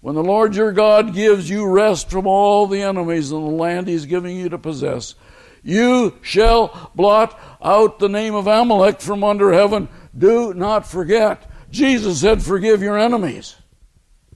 When 0.00 0.14
the 0.14 0.22
Lord 0.22 0.54
your 0.54 0.72
God 0.72 1.12
gives 1.12 1.50
you 1.50 1.66
rest 1.66 2.08
from 2.08 2.26
all 2.26 2.66
the 2.66 2.82
enemies 2.82 3.32
in 3.32 3.44
the 3.44 3.50
land 3.50 3.88
he's 3.88 4.06
giving 4.06 4.36
you 4.36 4.48
to 4.48 4.58
possess, 4.58 5.16
you 5.62 6.16
shall 6.22 6.92
blot 6.94 7.38
out 7.60 7.98
the 7.98 8.08
name 8.08 8.34
of 8.34 8.46
Amalek 8.46 9.00
from 9.00 9.24
under 9.24 9.52
heaven. 9.52 9.88
Do 10.16 10.54
not 10.54 10.86
forget. 10.86 11.50
Jesus 11.70 12.20
said, 12.20 12.42
Forgive 12.42 12.80
your 12.80 12.96
enemies 12.96 13.56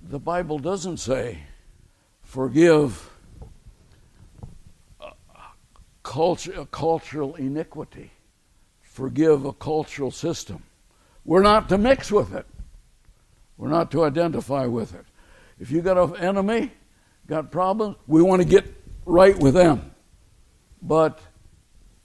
the 0.09 0.19
Bible 0.19 0.59
doesn't 0.59 0.99
say 0.99 1.39
forgive 2.23 3.11
culture, 6.03 6.67
cultural 6.71 7.35
iniquity, 7.37 8.13
forgive 8.83 9.45
a 9.45 9.53
cultural 9.53 10.11
system. 10.11 10.63
We're 11.25 11.43
not 11.43 11.69
to 11.71 11.79
mix 11.79 12.13
with 12.13 12.35
it. 12.35 12.47
We're 13.57 13.71
not 13.71 13.91
to 13.93 14.05
identify 14.05 14.67
with 14.67 14.95
it. 14.95 15.05
If 15.59 15.71
you 15.71 15.81
got 15.81 15.97
an 15.97 16.17
enemy, 16.17 16.71
got 17.27 17.51
problems, 17.51 17.97
we 18.07 18.21
want 18.23 18.43
to 18.43 18.49
get 18.49 18.67
right 19.07 19.39
with 19.39 19.55
them. 19.55 19.93
But 20.83 21.21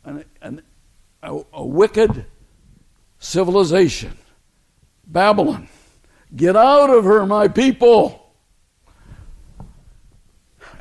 an, 0.06 0.24
an, 0.42 0.62
a, 1.22 1.42
a 1.52 1.66
wicked 1.66 2.26
civilization, 3.18 4.18
Babylon, 5.06 5.68
Get 6.36 6.56
out 6.56 6.90
of 6.90 7.04
her, 7.06 7.26
my 7.26 7.48
people. 7.48 8.34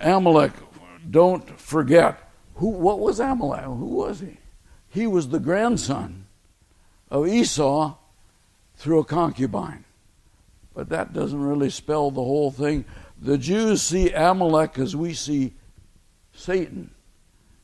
Amalek, 0.00 0.52
don't 1.11 1.59
forget. 1.59 2.31
Who, 2.57 2.69
what 2.69 3.00
was 3.00 3.21
Amalek? 3.21 3.64
Who 3.64 3.87
was 3.87 4.21
he? 4.21 4.37
He 4.90 5.07
was 5.07 5.28
the 5.28 5.40
grandson 5.40 6.26
of 7.11 7.26
Esau 7.26 7.95
through 8.76 9.00
a 9.00 9.05
concubine. 9.05 9.85
But 10.75 10.90
that 10.90 11.12
doesn't 11.12 11.40
really 11.40 11.71
spell 11.71 12.11
the 12.11 12.23
whole 12.23 12.50
thing. 12.50 12.85
The 13.21 13.38
Jews 13.38 13.83
see 13.83 14.12
Amalek 14.12 14.78
as 14.78 14.95
we 14.95 15.14
see 15.14 15.55
Satan. 16.33 16.90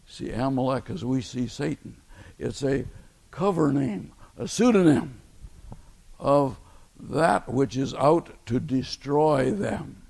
See 0.06 0.30
Amalek 0.30 0.90
as 0.90 1.04
we 1.04 1.20
see 1.20 1.46
Satan. 1.46 1.96
It's 2.38 2.64
a 2.64 2.86
cover 3.30 3.72
name, 3.72 4.12
a 4.36 4.48
pseudonym 4.48 5.20
of 6.18 6.58
that 6.98 7.48
which 7.48 7.76
is 7.76 7.94
out 7.94 8.30
to 8.46 8.60
destroy 8.60 9.50
them. 9.50 10.02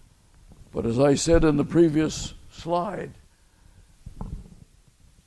But 0.72 0.86
as 0.86 0.98
I 0.98 1.14
said 1.14 1.44
in 1.44 1.56
the 1.56 1.64
previous 1.64 2.34
slide, 2.50 3.12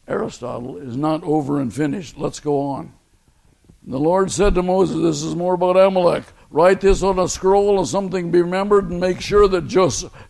Aristotle 0.07 0.77
is 0.77 0.95
not 0.95 1.23
over 1.23 1.59
and 1.59 1.73
finished. 1.73 2.17
Let's 2.17 2.39
go 2.39 2.61
on. 2.61 2.93
The 3.83 3.99
Lord 3.99 4.31
said 4.31 4.55
to 4.55 4.63
Moses, 4.63 4.97
This 4.97 5.23
is 5.23 5.35
more 5.35 5.53
about 5.53 5.77
Amalek. 5.77 6.25
Write 6.49 6.81
this 6.81 7.03
on 7.03 7.19
a 7.19 7.27
scroll 7.27 7.79
of 7.79 7.87
something 7.87 8.31
be 8.31 8.41
remembered 8.41 8.89
and 8.89 8.99
make 8.99 9.19
sure 9.19 9.47
that 9.49 9.67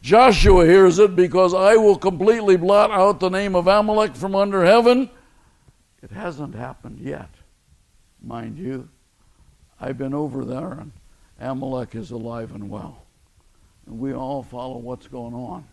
Joshua 0.01 0.65
hears 0.65 0.97
it 0.99 1.15
because 1.15 1.53
I 1.53 1.75
will 1.75 1.97
completely 1.97 2.57
blot 2.57 2.91
out 2.91 3.19
the 3.19 3.29
name 3.29 3.55
of 3.55 3.67
Amalek 3.67 4.15
from 4.15 4.35
under 4.35 4.65
heaven. 4.65 5.09
It 6.01 6.11
hasn't 6.11 6.55
happened 6.55 6.99
yet, 6.99 7.29
mind 8.21 8.57
you. 8.57 8.89
I've 9.79 9.97
been 9.97 10.13
over 10.13 10.43
there 10.43 10.71
and 10.71 10.91
Amalek 11.39 11.95
is 11.95 12.11
alive 12.11 12.53
and 12.53 12.69
well. 12.69 13.03
And 13.85 13.99
we 13.99 14.13
all 14.13 14.43
follow 14.43 14.77
what's 14.77 15.07
going 15.07 15.33
on 15.33 15.65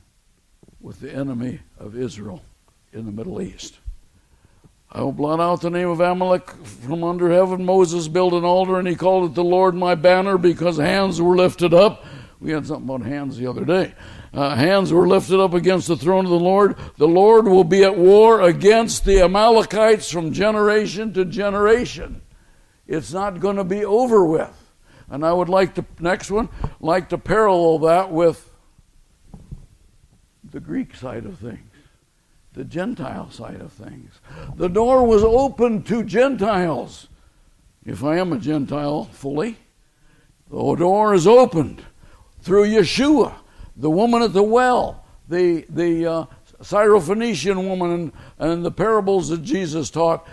with 0.81 1.01
the 1.01 1.13
enemy 1.13 1.61
of 1.79 1.97
Israel 1.97 2.43
in 2.93 3.07
the 3.07 3.13
Middle 3.13 3.41
East. 3.41 3.79
I 4.93 5.01
will 5.01 5.13
blot 5.13 5.41
out 5.41 5.61
the 5.61 5.71
name 5.71 5.89
of 5.89 6.01
Amalek 6.01 6.49
from 6.65 7.03
under 7.03 7.31
heaven. 7.31 7.65
Moses 7.65 8.07
built 8.07 8.33
an 8.33 8.45
altar 8.45 8.79
and 8.79 8.87
he 8.87 8.95
called 8.95 9.31
it 9.31 9.35
the 9.35 9.43
Lord 9.43 9.75
my 9.75 9.95
banner 9.95 10.39
because 10.39 10.77
hands 10.77 11.21
were 11.21 11.37
lifted 11.37 11.75
up 11.75 12.05
We 12.45 12.53
had 12.53 12.67
something 12.67 12.95
about 12.95 13.07
hands 13.07 13.39
the 13.39 13.47
other 13.47 13.65
day. 13.65 13.95
Uh, 14.35 14.55
hands 14.55 14.93
were 14.93 15.09
lifted 15.09 15.41
up 15.41 15.55
against 15.55 15.89
the 15.89 15.97
throne 15.97 16.27
of 16.27 16.31
the 16.31 16.39
Lord. 16.39 16.77
The 16.99 17.09
Lord 17.09 17.47
will 17.47 17.65
be 17.65 17.85
at 17.85 17.97
war 17.97 18.43
against 18.43 19.07
the 19.07 19.23
Amalekites 19.23 20.11
from 20.11 20.33
generation 20.33 21.15
to 21.15 21.25
generation. 21.25 22.21
It's 22.87 23.15
not 23.15 23.41
going 23.41 23.57
to 23.57 23.65
be 23.65 23.85
over 23.85 24.27
with. 24.27 24.64
And 25.11 25.25
I 25.25 25.33
would 25.33 25.49
like 25.49 25.75
to, 25.75 25.85
next 26.01 26.31
one, 26.31 26.49
like 26.81 27.09
to 27.11 27.19
parallel 27.19 27.79
that 27.81 28.11
with 28.11 28.51
the 30.51 30.61
Greek 30.61 30.95
side 30.95 31.27
of 31.27 31.39
things, 31.39 31.71
the 32.53 32.65
Gentile 32.65 33.31
side 33.31 33.61
of 33.61 33.73
things. 33.73 34.21
The 34.57 34.69
door 34.69 35.07
was 35.07 35.23
open 35.23 35.83
to 35.85 36.05
Gentiles. 36.05 37.09
If 37.85 38.03
I 38.03 38.19
am 38.19 38.33
a 38.33 38.39
Gentile 38.39 39.05
fully, 39.05 39.59
the 40.49 40.75
door 40.77 41.15
is 41.15 41.27
opened 41.27 41.83
through 42.41 42.67
Yeshua, 42.67 43.35
the 43.77 43.91
woman 43.91 44.23
at 44.23 44.33
the 44.33 44.43
well, 44.43 45.05
the, 45.29 45.67
the 45.69 46.07
uh, 46.07 46.25
Syrophoenician 46.63 47.69
woman, 47.69 47.91
and, 47.91 48.13
and 48.39 48.65
the 48.65 48.71
parables 48.71 49.29
that 49.31 49.43
Jesus 49.43 49.91
taught. 49.91 50.27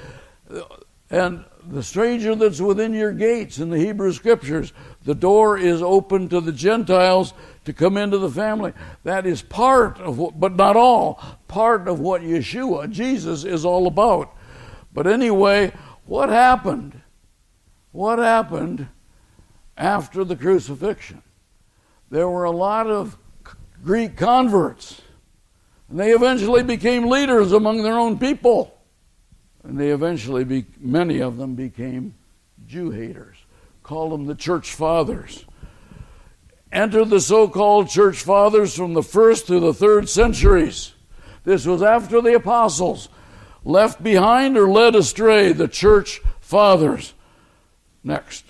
And 1.10 1.44
the 1.72 1.84
stranger 1.84 2.36
that's 2.36 2.60
within 2.60 2.94
your 2.94 3.14
gates 3.14 3.60
in 3.60 3.70
the 3.70 3.78
Hebrew 3.78 4.12
Scriptures, 4.12 4.74
the 5.06 5.16
door 5.16 5.58
is 5.58 5.82
open 5.82 6.28
to 6.30 6.42
the 6.42 6.52
Gentiles 6.52 7.34
to 7.64 7.72
come 7.72 7.96
into 7.96 8.18
the 8.18 8.30
family. 8.30 8.74
That 9.04 9.26
is 9.26 9.42
part 9.42 9.98
of 10.00 10.18
what, 10.18 10.40
but 10.40 10.56
not 10.56 10.76
all, 10.76 11.24
part 11.48 11.88
of 11.88 12.00
what 12.00 12.22
Yeshua, 12.22 12.90
Jesus, 12.90 13.46
is 13.46 13.64
all 13.64 13.88
about. 13.88 14.36
But 14.94 15.08
anyway, 15.08 15.72
what 16.06 16.30
happened? 16.30 17.02
What 17.94 18.20
happened 18.20 18.88
after 19.78 20.26
the 20.26 20.36
crucifixion? 20.36 21.24
There 22.10 22.28
were 22.28 22.44
a 22.44 22.52
lot 22.52 22.88
of 22.88 23.18
Greek 23.82 24.18
converts, 24.18 25.02
and 25.90 25.98
they 25.98 26.12
eventually 26.12 26.64
became 26.64 27.08
leaders 27.08 27.54
among 27.54 27.82
their 27.82 27.98
own 27.98 28.20
people. 28.20 28.78
And 29.64 29.80
they 29.80 29.90
eventually, 29.90 30.44
be, 30.44 30.66
many 30.80 31.20
of 31.20 31.38
them 31.38 31.56
became 31.56 32.16
Jew 32.68 32.92
haters. 32.92 33.38
Call 33.84 34.10
them 34.10 34.26
the 34.26 34.36
church 34.36 34.74
fathers. 34.74 35.46
Enter 36.72 37.04
the 37.04 37.20
so 37.20 37.48
called 37.48 37.90
church 37.90 38.22
fathers 38.22 38.76
from 38.76 38.94
the 38.94 39.04
first 39.04 39.48
to 39.48 39.60
the 39.60 39.74
third 39.74 40.08
centuries. 40.10 40.94
This 41.44 41.66
was 41.66 41.82
after 41.82 42.22
the 42.22 42.36
apostles. 42.36 43.10
Left 43.64 44.02
behind 44.02 44.58
or 44.58 44.68
led 44.70 44.96
astray, 44.96 45.52
the 45.52 45.68
church 45.68 46.22
fathers. 46.40 47.14
Next. 48.04 48.46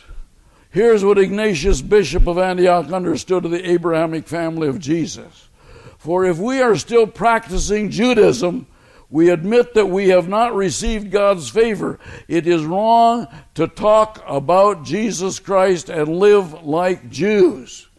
Here's 0.69 1.03
what 1.03 1.17
Ignatius, 1.17 1.81
Bishop 1.81 2.27
of 2.27 2.37
Antioch, 2.37 2.91
understood 2.91 3.43
of 3.43 3.51
the 3.51 3.69
Abrahamic 3.69 4.27
family 4.27 4.69
of 4.69 4.79
Jesus. 4.79 5.49
For 5.97 6.25
if 6.25 6.37
we 6.37 6.61
are 6.61 6.77
still 6.77 7.07
practicing 7.07 7.89
Judaism, 7.89 8.67
we 9.11 9.29
admit 9.29 9.73
that 9.73 9.87
we 9.87 10.07
have 10.07 10.29
not 10.29 10.55
received 10.55 11.11
God's 11.11 11.49
favor. 11.49 11.99
It 12.29 12.47
is 12.47 12.63
wrong 12.63 13.27
to 13.55 13.67
talk 13.67 14.23
about 14.25 14.85
Jesus 14.85 15.37
Christ 15.37 15.89
and 15.89 16.07
live 16.07 16.63
like 16.63 17.09
Jews. 17.09 17.89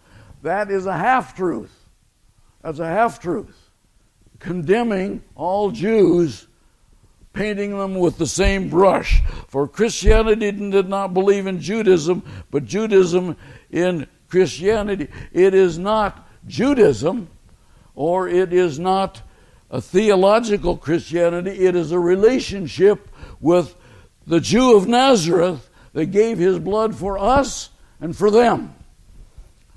That 0.41 0.71
is 0.71 0.87
a 0.87 0.97
half 0.97 1.37
truth. 1.37 1.71
That's 2.63 2.79
a 2.79 2.87
half 2.87 3.21
truth. 3.21 3.71
Condemning 4.39 5.23
all 5.35 5.71
Jews, 5.71 6.49
painting 7.35 7.79
them 7.79 7.97
with 7.97 8.17
the 8.17 8.27
same 8.27 8.71
brush. 8.71 9.23
For 9.49 9.69
Christianity 9.69 10.51
did 10.51 10.89
not 10.89 11.13
believe 11.13 11.47
in 11.47 11.61
Judaism, 11.61 12.23
but 12.51 12.65
Judaism 12.65 13.37
in 13.71 14.07
Christianity. 14.29 15.09
It 15.33 15.53
is 15.53 15.79
not 15.79 16.27
Judaism, 16.47 17.29
or 17.95 18.29
it 18.29 18.55
is 18.55 18.79
not 18.79 19.21
a 19.73 19.81
theological 19.81 20.77
Christianity, 20.77 21.65
it 21.65 21.75
is 21.75 21.91
a 21.91 21.99
relationship 21.99 23.09
with 23.41 23.75
the 24.27 24.39
Jew 24.39 24.77
of 24.77 24.87
Nazareth 24.87 25.71
that 25.95 26.07
gave 26.07 26.39
his 26.39 26.59
blood 26.59 26.95
for 26.95 27.19
us 27.19 27.71
and 27.99 28.15
for 28.15 28.31
them. 28.31 28.75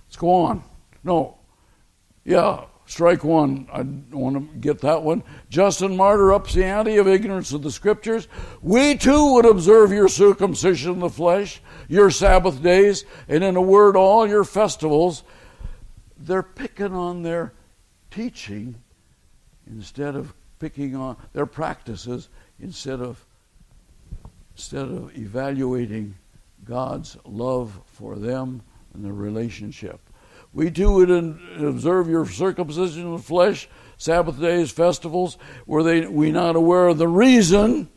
Let's 0.05 0.17
go 0.17 0.31
on. 0.31 0.63
No. 1.03 1.37
Yeah, 2.25 2.65
strike 2.85 3.23
one. 3.23 3.67
I 3.71 3.83
want 4.13 4.35
to 4.35 4.57
get 4.57 4.81
that 4.81 5.01
one. 5.01 5.23
Justin 5.49 5.95
Martyr 5.95 6.33
ups 6.33 6.53
the 6.53 6.65
ante 6.65 6.97
of 6.97 7.07
ignorance 7.07 7.53
of 7.53 7.63
the 7.63 7.71
scriptures. 7.71 8.27
We 8.61 8.97
too 8.97 9.33
would 9.33 9.45
observe 9.45 9.93
your 9.93 10.09
circumcision 10.09 10.93
in 10.93 10.99
the 10.99 11.09
flesh, 11.09 11.61
your 11.87 12.11
Sabbath 12.11 12.61
days, 12.61 13.05
and 13.29 13.45
in 13.45 13.55
a 13.55 13.61
word, 13.61 13.95
all 13.95 14.27
your 14.27 14.43
festivals. 14.43 15.23
They're 16.17 16.43
picking 16.43 16.93
on 16.93 17.23
their 17.23 17.53
teaching 18.11 18.75
instead 19.67 20.15
of 20.15 20.33
picking 20.59 20.95
on 20.95 21.17
their 21.33 21.45
practices, 21.45 22.29
instead 22.59 23.01
of 23.01 23.23
instead 24.55 24.87
of 24.87 25.17
evaluating 25.17 26.15
God's 26.63 27.17
love 27.25 27.81
for 27.85 28.15
them 28.15 28.61
and 28.93 29.03
their 29.03 29.13
relationship. 29.13 29.99
We 30.53 30.71
too 30.71 30.93
would 30.93 31.09
observe 31.09 32.07
your 32.07 32.25
circumcision 32.25 33.07
of 33.07 33.11
the 33.19 33.27
flesh, 33.27 33.67
Sabbath 33.97 34.39
days, 34.39 34.71
festivals. 34.71 35.37
Were 35.65 35.83
they 35.83 36.07
we 36.07 36.31
not 36.31 36.55
aware 36.55 36.87
of 36.87 36.97
the 36.97 37.07
reason, 37.09 37.89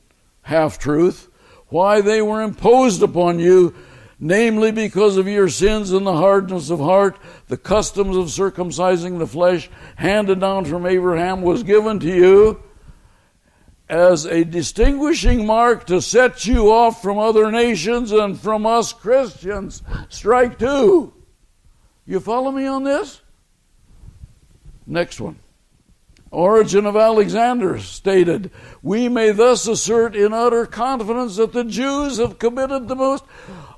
half 0.42 0.78
truth, 0.78 1.28
why 1.68 2.00
they 2.00 2.20
were 2.20 2.42
imposed 2.42 3.02
upon 3.02 3.38
you 3.38 3.74
namely 4.18 4.72
because 4.72 5.16
of 5.16 5.28
your 5.28 5.48
sins 5.48 5.92
and 5.92 6.06
the 6.06 6.16
hardness 6.16 6.70
of 6.70 6.80
heart, 6.80 7.18
the 7.48 7.56
customs 7.56 8.16
of 8.16 8.26
circumcising 8.26 9.18
the 9.18 9.26
flesh 9.26 9.70
handed 9.96 10.40
down 10.40 10.64
from 10.64 10.86
Abraham 10.86 11.42
was 11.42 11.62
given 11.62 12.00
to 12.00 12.08
you 12.08 12.62
as 13.88 14.26
a 14.26 14.44
distinguishing 14.44 15.46
mark 15.46 15.86
to 15.86 16.02
set 16.02 16.46
you 16.46 16.70
off 16.70 17.00
from 17.00 17.18
other 17.18 17.50
nations 17.50 18.12
and 18.12 18.38
from 18.38 18.66
us 18.66 18.92
Christians. 18.92 19.82
Strike 20.08 20.58
two. 20.58 21.14
You 22.04 22.20
follow 22.20 22.50
me 22.50 22.66
on 22.66 22.84
this? 22.84 23.20
Next 24.86 25.20
one. 25.20 25.38
Origen 26.30 26.84
of 26.84 26.96
Alexander 26.96 27.78
stated, 27.78 28.50
We 28.82 29.08
may 29.08 29.30
thus 29.30 29.66
assert 29.66 30.14
in 30.14 30.34
utter 30.34 30.66
confidence 30.66 31.36
that 31.36 31.52
the 31.52 31.64
Jews 31.64 32.18
have 32.18 32.38
committed 32.38 32.88
the 32.88 32.96
most 32.96 33.24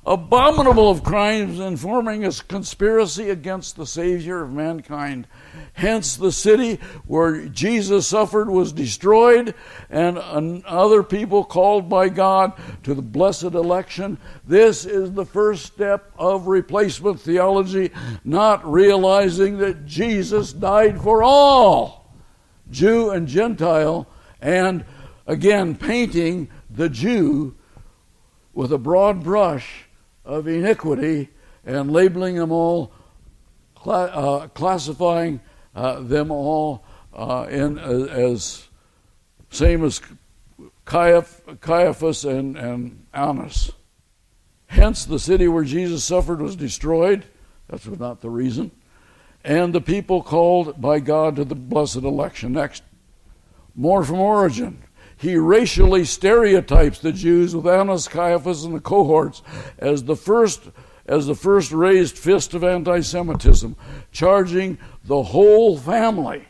abominable 0.03 0.89
of 0.89 1.03
crimes 1.03 1.59
in 1.59 1.77
forming 1.77 2.25
a 2.25 2.31
conspiracy 2.31 3.29
against 3.29 3.75
the 3.75 3.85
Savior 3.85 4.41
of 4.41 4.51
mankind. 4.51 5.27
Hence, 5.73 6.15
the 6.15 6.31
city 6.31 6.79
where 7.05 7.45
Jesus 7.45 8.07
suffered 8.07 8.49
was 8.49 8.73
destroyed, 8.73 9.53
and 9.89 10.17
other 10.65 11.03
people 11.03 11.43
called 11.43 11.87
by 11.87 12.09
God 12.09 12.53
to 12.83 12.95
the 12.95 13.01
blessed 13.01 13.43
election. 13.43 14.17
This 14.45 14.85
is 14.85 15.11
the 15.11 15.25
first 15.25 15.65
step 15.65 16.11
of 16.17 16.47
replacement 16.47 17.19
theology, 17.19 17.91
not 18.23 18.69
realizing 18.69 19.59
that 19.59 19.85
Jesus 19.85 20.51
died 20.51 20.99
for 20.99 21.21
all, 21.21 22.11
Jew 22.71 23.11
and 23.11 23.27
Gentile, 23.27 24.07
and 24.41 24.83
again, 25.27 25.75
painting 25.75 26.49
the 26.71 26.89
Jew 26.89 27.55
with 28.53 28.73
a 28.73 28.79
broad 28.79 29.23
brush 29.23 29.85
of 30.31 30.47
iniquity 30.47 31.29
and 31.65 31.91
labeling 31.91 32.35
them 32.35 32.51
all, 32.51 32.91
uh, 33.85 34.47
classifying 34.53 35.41
uh, 35.75 35.99
them 35.99 36.31
all 36.31 36.83
uh, 37.13 37.47
in 37.49 37.77
uh, 37.77 38.07
as 38.09 38.67
same 39.49 39.83
as 39.83 40.01
Caiaphas 40.85 42.23
and, 42.23 42.57
and 42.57 43.05
Annas. 43.13 43.71
Hence, 44.67 45.03
the 45.03 45.19
city 45.19 45.49
where 45.49 45.65
Jesus 45.65 46.03
suffered 46.03 46.41
was 46.41 46.55
destroyed. 46.55 47.25
That's 47.67 47.85
not 47.85 48.21
the 48.21 48.29
reason. 48.29 48.71
And 49.43 49.73
the 49.73 49.81
people 49.81 50.23
called 50.23 50.79
by 50.79 50.99
God 50.99 51.35
to 51.35 51.43
the 51.43 51.55
blessed 51.55 51.97
election. 51.97 52.53
Next, 52.53 52.83
more 53.75 54.03
from 54.05 54.19
Origen 54.19 54.81
he 55.21 55.37
racially 55.37 56.03
stereotypes 56.03 56.97
the 56.97 57.11
Jews 57.11 57.55
with 57.55 57.67
Annas, 57.67 58.07
Caiaphas, 58.07 58.63
and 58.63 58.73
the 58.73 58.79
cohorts 58.79 59.43
as 59.77 60.03
the 60.05 60.15
first 60.15 60.63
as 61.05 61.27
the 61.27 61.35
first 61.35 61.71
raised 61.71 62.17
fist 62.17 62.55
of 62.55 62.63
anti-Semitism, 62.63 63.75
charging 64.11 64.79
the 65.03 65.21
whole 65.21 65.77
family 65.77 66.45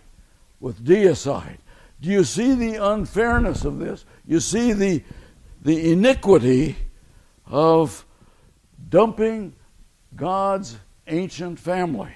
with 0.61 0.85
deicide. 0.85 1.57
Do 1.99 2.09
you 2.09 2.23
see 2.23 2.53
the 2.53 2.75
unfairness 2.75 3.65
of 3.65 3.79
this? 3.79 4.05
You 4.25 4.39
see 4.39 4.71
the 4.71 5.03
the 5.61 5.91
iniquity 5.91 6.77
of 7.47 8.05
dumping 8.87 9.53
God's 10.15 10.77
ancient 11.07 11.59
family 11.59 12.13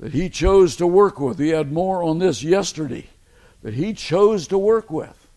that 0.00 0.12
he 0.12 0.28
chose 0.28 0.74
to 0.76 0.88
work 0.88 1.20
with. 1.20 1.38
He 1.38 1.50
had 1.50 1.70
more 1.70 2.02
on 2.02 2.18
this 2.18 2.42
yesterday 2.42 3.06
that 3.62 3.74
he 3.74 3.92
chose 3.92 4.48
to 4.48 4.58
work 4.58 4.90
with 4.90 5.27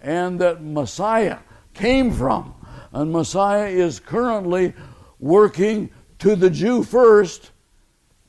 and 0.00 0.40
that 0.40 0.62
Messiah 0.62 1.38
came 1.74 2.12
from. 2.12 2.54
And 2.92 3.12
Messiah 3.12 3.68
is 3.68 4.00
currently 4.00 4.74
working 5.18 5.90
to 6.18 6.36
the 6.36 6.50
Jew 6.50 6.82
first 6.82 7.50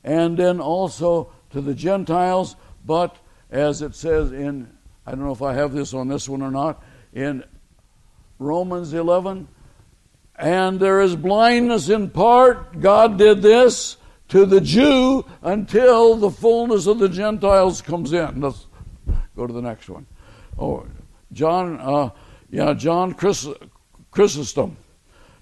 and 0.04 0.36
then 0.36 0.60
also 0.60 1.32
to 1.50 1.60
the 1.60 1.74
Gentiles, 1.74 2.56
but 2.84 3.16
as 3.50 3.82
it 3.82 3.94
says 3.94 4.32
in, 4.32 4.70
I 5.06 5.12
don't 5.12 5.24
know 5.24 5.32
if 5.32 5.42
I 5.42 5.54
have 5.54 5.72
this 5.72 5.94
on 5.94 6.08
this 6.08 6.28
one 6.28 6.42
or 6.42 6.50
not, 6.50 6.82
in 7.12 7.44
Romans 8.38 8.92
11, 8.94 9.46
and 10.36 10.80
there 10.80 11.00
is 11.00 11.14
blindness 11.14 11.88
in 11.88 12.10
part. 12.10 12.80
God 12.80 13.18
did 13.18 13.42
this 13.42 13.98
to 14.28 14.46
the 14.46 14.60
Jew 14.60 15.24
until 15.42 16.16
the 16.16 16.30
fullness 16.30 16.86
of 16.86 16.98
the 16.98 17.08
Gentiles 17.08 17.82
comes 17.82 18.12
in. 18.12 18.40
Let's 18.40 18.66
go 19.36 19.46
to 19.46 19.52
the 19.52 19.62
next 19.62 19.88
one. 19.88 20.06
Oh, 20.58 20.86
John, 21.32 21.80
uh, 21.80 22.10
yeah, 22.50 22.74
John 22.74 23.14
Chrysostom 23.14 24.76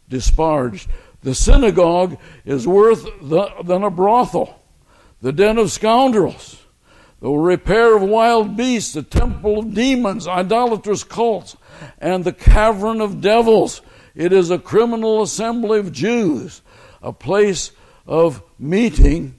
disparaged. 0.08 0.88
The 1.22 1.34
synagogue 1.34 2.18
is 2.44 2.66
worse 2.66 3.04
than 3.22 3.82
a 3.82 3.90
brothel, 3.90 4.62
the 5.20 5.32
den 5.32 5.58
of 5.58 5.70
scoundrels, 5.70 6.62
the 7.20 7.30
repair 7.30 7.96
of 7.96 8.02
wild 8.02 8.56
beasts, 8.56 8.94
the 8.94 9.02
temple 9.02 9.58
of 9.58 9.74
demons, 9.74 10.26
idolatrous 10.26 11.04
cults, 11.04 11.56
and 11.98 12.24
the 12.24 12.32
cavern 12.32 13.00
of 13.00 13.20
devils. 13.20 13.82
It 14.14 14.32
is 14.32 14.50
a 14.50 14.58
criminal 14.58 15.22
assembly 15.22 15.78
of 15.78 15.92
Jews, 15.92 16.62
a 17.02 17.12
place 17.12 17.72
of 18.06 18.42
meeting, 18.58 19.38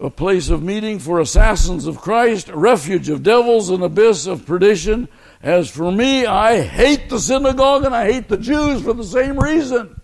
a 0.00 0.10
place 0.10 0.48
of 0.50 0.62
meeting 0.62 0.98
for 0.98 1.20
assassins 1.20 1.86
of 1.86 2.00
Christ, 2.00 2.48
a 2.48 2.56
refuge 2.56 3.08
of 3.08 3.22
devils, 3.22 3.70
an 3.70 3.82
abyss 3.82 4.26
of 4.26 4.44
perdition. 4.44 5.08
As 5.42 5.70
for 5.70 5.90
me, 5.90 6.26
I 6.26 6.60
hate 6.60 7.08
the 7.08 7.18
synagogue 7.18 7.84
and 7.84 7.94
I 7.94 8.12
hate 8.12 8.28
the 8.28 8.36
Jews 8.36 8.82
for 8.82 8.92
the 8.92 9.04
same 9.04 9.38
reason. 9.38 10.00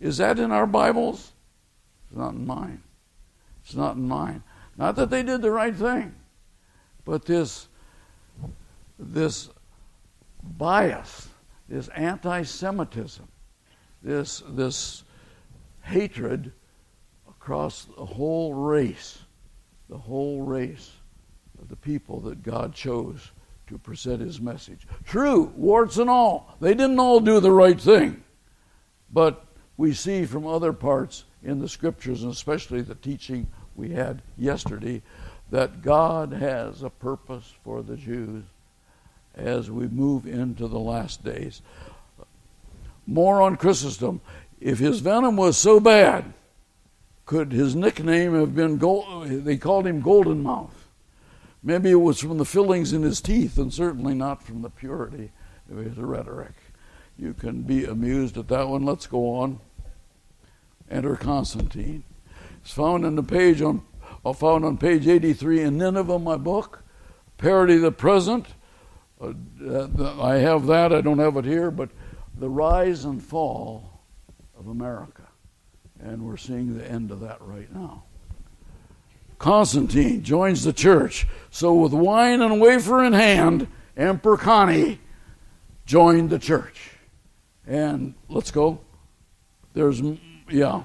Is 0.00 0.18
that 0.18 0.38
in 0.38 0.52
our 0.52 0.66
Bibles? 0.66 1.32
It's 2.08 2.18
not 2.18 2.34
in 2.34 2.46
mine. 2.46 2.82
It's 3.64 3.74
not 3.74 3.96
in 3.96 4.06
mine. 4.06 4.42
Not 4.76 4.96
that 4.96 5.08
they 5.08 5.22
did 5.22 5.40
the 5.40 5.50
right 5.50 5.74
thing, 5.74 6.14
but 7.06 7.24
this, 7.24 7.68
this 8.98 9.48
bias, 10.42 11.28
this 11.68 11.88
anti 11.88 12.42
Semitism, 12.42 13.26
this, 14.02 14.42
this 14.50 15.04
hatred 15.80 16.52
across 17.28 17.86
the 17.96 18.04
whole 18.04 18.52
race, 18.52 19.20
the 19.88 19.96
whole 19.96 20.42
race 20.42 20.92
of 21.62 21.68
the 21.68 21.76
people 21.76 22.20
that 22.20 22.42
God 22.42 22.74
chose 22.74 23.30
to 23.66 23.78
present 23.78 24.20
his 24.20 24.40
message. 24.40 24.86
True, 25.04 25.52
warts 25.56 25.98
and 25.98 26.10
all. 26.10 26.56
They 26.60 26.74
didn't 26.74 27.00
all 27.00 27.20
do 27.20 27.40
the 27.40 27.52
right 27.52 27.80
thing. 27.80 28.22
But 29.12 29.44
we 29.76 29.92
see 29.92 30.24
from 30.26 30.46
other 30.46 30.72
parts 30.72 31.24
in 31.42 31.60
the 31.60 31.68
scriptures, 31.68 32.22
and 32.22 32.32
especially 32.32 32.82
the 32.82 32.94
teaching 32.94 33.46
we 33.76 33.90
had 33.90 34.22
yesterday, 34.36 35.02
that 35.50 35.82
God 35.82 36.32
has 36.32 36.82
a 36.82 36.90
purpose 36.90 37.52
for 37.62 37.82
the 37.82 37.96
Jews 37.96 38.44
as 39.34 39.70
we 39.70 39.88
move 39.88 40.26
into 40.26 40.68
the 40.68 40.78
last 40.78 41.24
days. 41.24 41.60
More 43.06 43.42
on 43.42 43.56
Chrysostom. 43.56 44.20
If 44.60 44.78
his 44.78 45.00
venom 45.00 45.36
was 45.36 45.56
so 45.56 45.80
bad, 45.80 46.32
could 47.26 47.52
his 47.52 47.74
nickname 47.74 48.34
have 48.34 48.54
been, 48.54 48.78
gold, 48.78 49.28
they 49.28 49.56
called 49.56 49.86
him 49.86 50.00
Golden 50.00 50.42
Mouth. 50.42 50.83
Maybe 51.66 51.90
it 51.90 51.94
was 51.94 52.20
from 52.20 52.36
the 52.36 52.44
fillings 52.44 52.92
in 52.92 53.02
his 53.02 53.22
teeth, 53.22 53.56
and 53.56 53.72
certainly 53.72 54.14
not 54.14 54.42
from 54.42 54.60
the 54.60 54.68
purity 54.68 55.32
of 55.70 55.78
his 55.78 55.96
rhetoric. 55.96 56.52
You 57.16 57.32
can 57.32 57.62
be 57.62 57.86
amused 57.86 58.36
at 58.36 58.48
that 58.48 58.68
one. 58.68 58.84
Let's 58.84 59.06
go 59.06 59.34
on. 59.36 59.60
Enter 60.90 61.16
Constantine. 61.16 62.04
It's 62.60 62.72
found 62.72 63.06
in 63.06 63.14
the 63.14 63.22
page 63.22 63.62
on 63.62 63.82
uh, 64.26 64.34
found 64.34 64.64
on 64.64 64.76
page 64.76 65.06
83 65.06 65.62
in 65.62 65.78
Nineveh, 65.78 66.18
my 66.18 66.36
book. 66.36 66.82
Parody 67.38 67.78
the 67.78 67.92
present. 67.92 68.46
Uh, 69.20 69.32
I 70.20 70.36
have 70.36 70.66
that. 70.66 70.92
I 70.92 71.00
don't 71.00 71.18
have 71.18 71.36
it 71.38 71.46
here, 71.46 71.70
but 71.70 71.90
the 72.38 72.48
rise 72.48 73.04
and 73.06 73.22
fall 73.22 74.02
of 74.58 74.68
America, 74.68 75.28
and 75.98 76.22
we're 76.22 76.36
seeing 76.36 76.76
the 76.76 76.90
end 76.90 77.10
of 77.10 77.20
that 77.20 77.40
right 77.40 77.72
now. 77.74 78.04
Constantine 79.38 80.22
joins 80.22 80.64
the 80.64 80.72
church. 80.72 81.26
So, 81.50 81.74
with 81.74 81.92
wine 81.92 82.40
and 82.40 82.60
wafer 82.60 83.04
in 83.04 83.12
hand, 83.12 83.68
Emperor 83.96 84.36
Connie 84.36 85.00
joined 85.86 86.30
the 86.30 86.38
church. 86.38 86.90
And 87.66 88.14
let's 88.28 88.50
go. 88.50 88.80
There's, 89.72 90.00
yeah. 90.50 90.84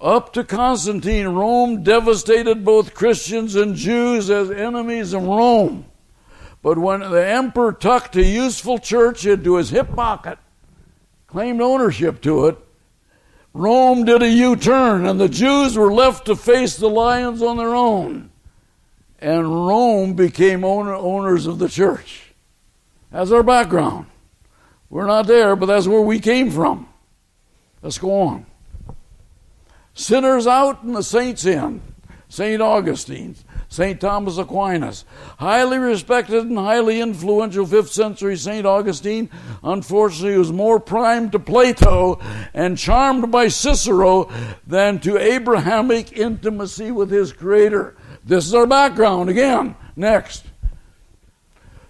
Up 0.00 0.32
to 0.34 0.44
Constantine, 0.44 1.28
Rome 1.28 1.82
devastated 1.82 2.64
both 2.64 2.94
Christians 2.94 3.56
and 3.56 3.74
Jews 3.74 4.30
as 4.30 4.50
enemies 4.50 5.12
of 5.12 5.24
Rome. 5.24 5.86
But 6.62 6.78
when 6.78 7.00
the 7.00 7.26
emperor 7.26 7.72
tucked 7.72 8.16
a 8.16 8.24
useful 8.24 8.78
church 8.78 9.26
into 9.26 9.56
his 9.56 9.70
hip 9.70 9.94
pocket, 9.94 10.38
claimed 11.26 11.60
ownership 11.60 12.20
to 12.22 12.46
it, 12.46 12.58
Rome 13.58 14.04
did 14.04 14.22
a 14.22 14.28
U 14.28 14.54
turn, 14.54 15.04
and 15.04 15.20
the 15.20 15.28
Jews 15.28 15.76
were 15.76 15.92
left 15.92 16.26
to 16.26 16.36
face 16.36 16.76
the 16.76 16.88
lions 16.88 17.42
on 17.42 17.56
their 17.56 17.74
own. 17.74 18.30
And 19.18 19.66
Rome 19.66 20.14
became 20.14 20.62
owner, 20.62 20.94
owners 20.94 21.46
of 21.46 21.58
the 21.58 21.68
church. 21.68 22.34
That's 23.10 23.32
our 23.32 23.42
background. 23.42 24.06
We're 24.88 25.08
not 25.08 25.26
there, 25.26 25.56
but 25.56 25.66
that's 25.66 25.88
where 25.88 26.00
we 26.00 26.20
came 26.20 26.52
from. 26.52 26.88
Let's 27.82 27.98
go 27.98 28.20
on. 28.20 28.46
Sinners 29.92 30.46
out 30.46 30.84
and 30.84 30.94
the 30.94 31.02
saints 31.02 31.44
in. 31.44 31.82
St. 32.28 32.62
Augustine, 32.62 33.34
St. 33.68 34.00
Thomas 34.00 34.38
Aquinas. 34.38 35.04
Highly 35.38 35.78
respected 35.78 36.46
and 36.46 36.56
highly 36.58 37.00
influential 37.00 37.66
5th 37.66 37.88
century 37.88 38.36
St. 38.36 38.66
Augustine, 38.66 39.30
unfortunately, 39.62 40.38
was 40.38 40.52
more 40.52 40.80
primed 40.80 41.32
to 41.32 41.38
Plato 41.38 42.18
and 42.54 42.78
charmed 42.78 43.30
by 43.30 43.48
Cicero 43.48 44.30
than 44.66 44.98
to 45.00 45.18
Abrahamic 45.18 46.16
intimacy 46.16 46.90
with 46.90 47.10
his 47.10 47.32
Creator. 47.32 47.96
This 48.24 48.46
is 48.46 48.54
our 48.54 48.66
background 48.66 49.28
again. 49.28 49.76
Next. 49.96 50.44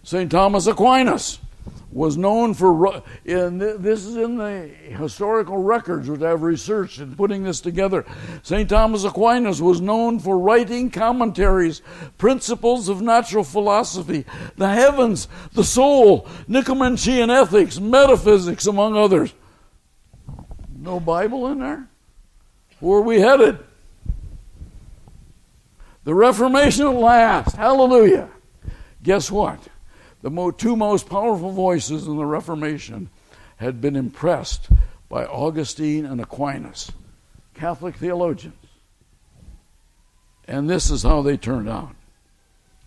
St. 0.03 0.31
Thomas 0.31 0.67
Aquinas 0.67 1.39
was 1.99 2.17
known 2.17 2.55
for, 2.55 3.03
and 3.27 3.61
this 3.61 4.07
is 4.07 4.17
in 4.17 4.39
the 4.39 4.69
historical 4.97 5.59
records 5.59 6.09
which 6.09 6.23
I've 6.23 6.43
researched 6.43 7.01
in 7.01 7.17
putting 7.17 7.43
this 7.43 7.61
together. 7.61 8.07
St. 8.45 8.69
Thomas 8.69 9.03
Aquinas 9.03 9.61
was 9.61 9.81
known 9.81 10.21
for 10.21 10.39
writing 10.39 10.93
commentaries, 10.93 11.83
principles 12.17 12.89
of 12.89 13.03
natural 13.03 13.43
philosophy, 13.43 14.25
the 14.57 14.69
heavens, 14.69 15.27
the 15.55 15.65
soul, 15.65 16.29
Nicomachean 16.47 17.31
ethics, 17.31 17.81
metaphysics, 17.81 18.69
among 18.69 18.97
others. 18.97 19.35
No 20.79 21.01
Bible 21.01 21.49
in 21.49 21.59
there? 21.59 21.89
Where 22.79 22.99
are 22.99 23.03
we 23.03 23.19
headed? 23.19 23.59
The 26.05 26.15
Reformation 26.15 26.87
at 26.87 26.95
last. 26.95 27.57
Hallelujah. 27.57 28.29
Guess 29.03 29.33
what? 29.33 29.59
The 30.23 30.53
two 30.57 30.77
most 30.77 31.09
powerful 31.09 31.53
voices 31.53 32.07
in 32.07 32.17
the 32.17 32.25
Reformation 32.25 33.11
had 33.57 33.81
been 33.81 33.97
impressed 33.97 34.69
by 35.09 35.25
Augustine 35.25 36.05
and 36.05 36.21
Aquinas, 36.21 36.93
Catholic 37.55 37.97
theologians. 37.97 38.55
And 40.47 40.69
this 40.69 40.91
is 40.91 41.03
how 41.03 41.23
they 41.23 41.37
turned 41.37 41.69
out. 41.69 41.95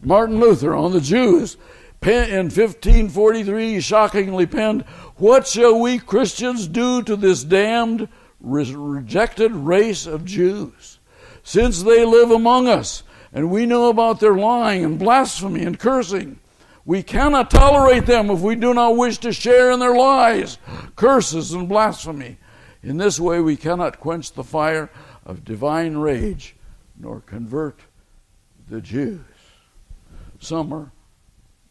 Martin 0.02 0.40
Luther 0.40 0.74
on 0.74 0.94
the 0.94 1.02
Jews 1.02 1.58
in 2.04 2.46
1543 2.50 3.80
shockingly 3.80 4.48
penned, 4.48 4.82
What 5.18 5.48
shall 5.48 5.80
we 5.80 6.00
Christians 6.00 6.68
do 6.68 7.04
to 7.04 7.16
this 7.16 7.44
damned, 7.44 8.08
rejected 8.40 9.52
race 9.52 10.08
of 10.08 10.26
Jews? 10.26 10.98
Since 11.44 11.84
they 11.84 12.04
live 12.04 12.32
among 12.32 12.68
us, 12.68 13.04
and 13.32 13.52
we 13.52 13.66
know 13.68 13.90
about 13.90 14.20
their 14.20 14.36
lying 14.36 14.84
and 14.84 14.98
blasphemy 14.98 15.64
and 15.64 15.78
cursing, 15.78 16.40
we 16.86 17.04
cannot 17.04 17.52
tolerate 17.52 18.06
them 18.06 18.30
if 18.30 18.40
we 18.40 18.56
do 18.56 18.74
not 18.74 18.98
wish 18.98 19.18
to 19.20 19.32
share 19.32 19.72
in 19.72 19.80
their 19.80 19.96
lies, 19.96 20.58
curses, 20.96 21.54
and 21.54 21.70
blasphemy. 21.70 22.38
In 22.84 22.98
this 22.98 23.20
way, 23.20 23.40
we 23.40 23.56
cannot 23.56 24.00
quench 24.00 24.34
the 24.34 24.44
fire 24.44 24.90
of 25.26 25.46
divine 25.46 25.98
rage 25.98 26.56
nor 27.00 27.22
convert 27.22 27.80
the 28.70 28.82
Jews. 28.82 29.20
Some 30.40 30.74
are 30.74 30.92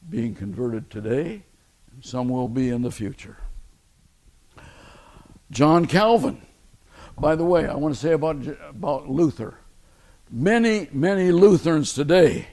being 0.08 0.34
converted 0.34 0.90
today, 0.90 1.42
and 1.92 2.04
some 2.04 2.28
will 2.28 2.48
be 2.48 2.68
in 2.68 2.82
the 2.82 2.90
future. 2.90 3.36
John 5.50 5.86
Calvin. 5.86 6.42
By 7.18 7.34
the 7.34 7.44
way, 7.44 7.66
I 7.66 7.74
want 7.74 7.94
to 7.94 8.00
say 8.00 8.12
about, 8.12 8.46
about 8.68 9.10
Luther. 9.10 9.58
Many, 10.30 10.88
many 10.92 11.32
Lutherans 11.32 11.92
today 11.92 12.48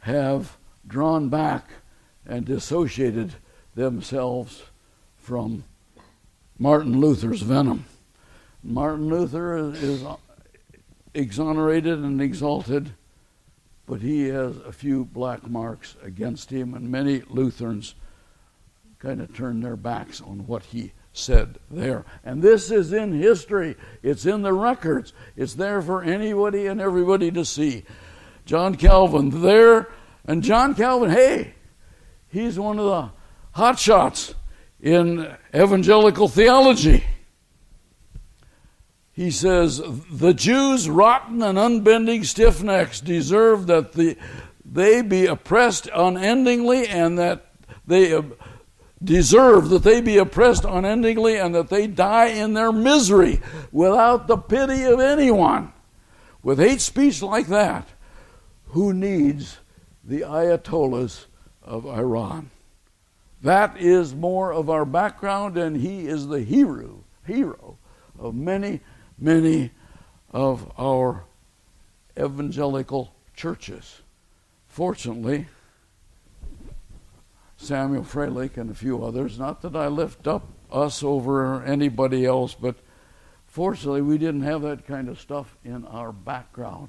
have 0.00 0.56
drawn 0.86 1.28
back 1.28 1.68
and 2.26 2.44
dissociated 2.44 3.34
themselves 3.74 4.62
from 5.16 5.64
Martin 6.58 7.00
Luther's 7.00 7.42
venom. 7.42 7.84
Martin 8.62 9.08
Luther 9.08 9.56
is, 9.74 10.04
exonerated 11.14 11.98
and 11.98 12.22
exalted, 12.22 12.92
but 13.86 14.00
he 14.00 14.28
has 14.28 14.56
a 14.58 14.72
few 14.72 15.04
black 15.04 15.46
marks 15.48 15.96
against 16.02 16.50
him, 16.50 16.74
and 16.74 16.90
many 16.90 17.22
Lutherans 17.28 17.94
kind 18.98 19.20
of 19.20 19.34
turn 19.34 19.60
their 19.60 19.76
backs 19.76 20.20
on 20.20 20.46
what 20.46 20.62
he 20.62 20.92
said 21.12 21.58
there. 21.70 22.04
And 22.24 22.40
this 22.40 22.70
is 22.70 22.92
in 22.92 23.12
history, 23.12 23.76
it's 24.02 24.24
in 24.24 24.42
the 24.42 24.52
records, 24.52 25.12
it's 25.36 25.54
there 25.54 25.82
for 25.82 26.02
anybody 26.02 26.66
and 26.66 26.80
everybody 26.80 27.30
to 27.32 27.44
see. 27.44 27.84
John 28.46 28.76
Calvin 28.76 29.42
there, 29.42 29.88
and 30.24 30.42
John 30.42 30.74
Calvin, 30.74 31.10
hey, 31.10 31.54
he's 32.28 32.58
one 32.58 32.78
of 32.78 32.84
the 32.84 33.10
hot 33.52 33.78
shots 33.78 34.34
in 34.80 35.34
evangelical 35.54 36.28
theology. 36.28 37.04
He 39.12 39.30
says, 39.30 39.80
The 40.10 40.32
Jews, 40.32 40.88
rotten 40.88 41.42
and 41.42 41.58
unbending 41.58 42.24
stiff 42.24 42.62
necks, 42.62 43.00
deserve 43.00 43.66
that 43.66 43.92
the, 43.92 44.16
they 44.64 45.02
be 45.02 45.26
oppressed 45.26 45.88
unendingly 45.94 46.86
and 46.88 47.18
that 47.18 47.46
they 47.86 48.14
uh, 48.14 48.22
deserve 49.02 49.68
that 49.70 49.82
they 49.82 50.00
be 50.00 50.16
oppressed 50.16 50.64
unendingly 50.64 51.36
and 51.36 51.54
that 51.54 51.68
they 51.68 51.86
die 51.86 52.28
in 52.28 52.54
their 52.54 52.72
misery 52.72 53.40
without 53.70 54.28
the 54.28 54.38
pity 54.38 54.84
of 54.84 55.00
anyone. 55.00 55.72
With 56.42 56.58
hate 56.58 56.80
speech 56.80 57.22
like 57.22 57.48
that, 57.48 57.88
who 58.68 58.92
needs 58.92 59.58
the 60.04 60.20
Ayatollahs 60.20 61.26
of 61.62 61.86
Iran? 61.86 62.50
That 63.42 63.76
is 63.76 64.14
more 64.14 64.52
of 64.52 64.70
our 64.70 64.84
background, 64.84 65.56
and 65.56 65.76
he 65.76 66.06
is 66.06 66.28
the 66.28 66.42
hero, 66.42 67.04
hero 67.26 67.78
of 68.18 68.34
many, 68.34 68.80
many 69.18 69.72
of 70.30 70.70
our 70.78 71.24
evangelical 72.18 73.14
churches. 73.34 74.02
Fortunately, 74.68 75.46
Samuel 77.56 78.02
Froehlich 78.02 78.56
and 78.56 78.70
a 78.70 78.74
few 78.74 79.04
others. 79.04 79.38
Not 79.38 79.62
that 79.62 79.76
I 79.76 79.86
lift 79.88 80.26
up 80.26 80.46
us 80.70 81.02
over 81.02 81.62
anybody 81.62 82.24
else, 82.24 82.54
but 82.54 82.76
fortunately, 83.46 84.02
we 84.02 84.18
didn't 84.18 84.42
have 84.42 84.62
that 84.62 84.86
kind 84.86 85.08
of 85.08 85.20
stuff 85.20 85.56
in 85.64 85.84
our 85.86 86.12
background. 86.12 86.88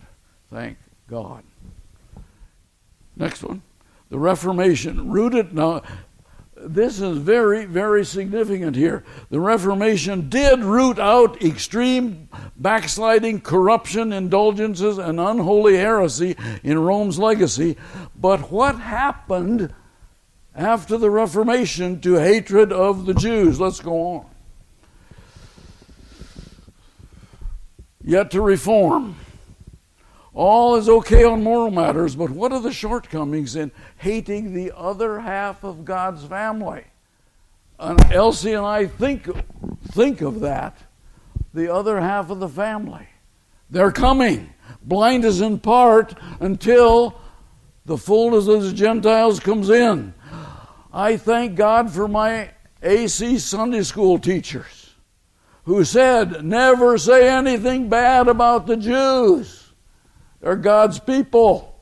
Thank 0.50 0.78
God. 1.08 1.44
Next 3.16 3.44
one. 3.44 3.62
The 4.10 4.20
Reformation. 4.20 5.12
Rooted 5.12 5.54
now. 5.54 5.82
This 6.56 7.02
is 7.02 7.18
very, 7.18 7.66
very 7.66 8.06
significant 8.06 8.76
here. 8.76 9.04
The 9.30 9.40
Reformation 9.40 10.30
did 10.30 10.60
root 10.60 10.98
out 10.98 11.44
extreme 11.44 12.30
backsliding, 12.56 13.42
corruption, 13.42 14.14
indulgences, 14.14 14.98
and 14.98 15.20
unholy 15.20 15.76
heresy 15.76 16.38
in 16.64 16.80
Rome's 16.80 17.20
legacy. 17.20 17.76
But 18.16 18.50
what 18.50 18.80
happened 18.80 19.74
after 20.56 20.98
the 20.98 21.10
Reformation 21.10 22.00
to 22.02 22.16
hatred 22.16 22.72
of 22.72 23.06
the 23.06 23.14
Jews. 23.14 23.60
Let's 23.60 23.80
go 23.80 24.16
on. 24.16 24.26
Yet 28.04 28.32
to 28.32 28.42
reform. 28.42 29.16
All 30.34 30.76
is 30.76 30.90
okay 30.90 31.24
on 31.24 31.44
moral 31.44 31.70
matters, 31.70 32.16
but 32.16 32.32
what 32.32 32.52
are 32.52 32.60
the 32.60 32.74
shortcomings 32.74 33.56
in 33.56 33.72
hating 33.98 34.54
the 34.54 34.72
other 34.76 35.20
half 35.20 35.64
of 35.64 35.86
God's 35.86 36.26
family? 36.26 36.86
And 37.78 38.00
Elsie 38.12 38.54
and 38.54 38.66
I 38.66 38.88
think, 38.88 39.30
think 39.90 40.22
of 40.22 40.40
that, 40.40 40.78
the 41.54 41.72
other 41.72 42.00
half 42.02 42.32
of 42.32 42.40
the 42.40 42.50
family. 42.50 43.08
They're 43.70 43.92
coming. 43.92 44.54
Blind 44.82 45.24
as 45.24 45.40
in 45.40 45.60
part 45.60 46.16
until 46.40 47.20
the 47.86 47.98
fullness 47.98 48.48
of 48.48 48.64
the 48.64 48.74
Gentiles 48.74 49.40
comes 49.40 49.70
in. 49.70 50.14
I 50.92 51.18
thank 51.18 51.56
God 51.56 51.92
for 51.92 52.08
my 52.08 52.52
AC 52.82 53.40
Sunday 53.40 53.84
school 53.84 54.20
teachers 54.20 54.94
who 55.66 55.84
said, 55.84 56.44
never 56.44 56.98
say 56.98 57.30
anything 57.30 57.88
bad 57.88 58.28
about 58.28 58.68
the 58.68 58.78
Jews. 58.78 59.63
They're 60.44 60.58
God's 60.58 61.00
people. 61.00 61.80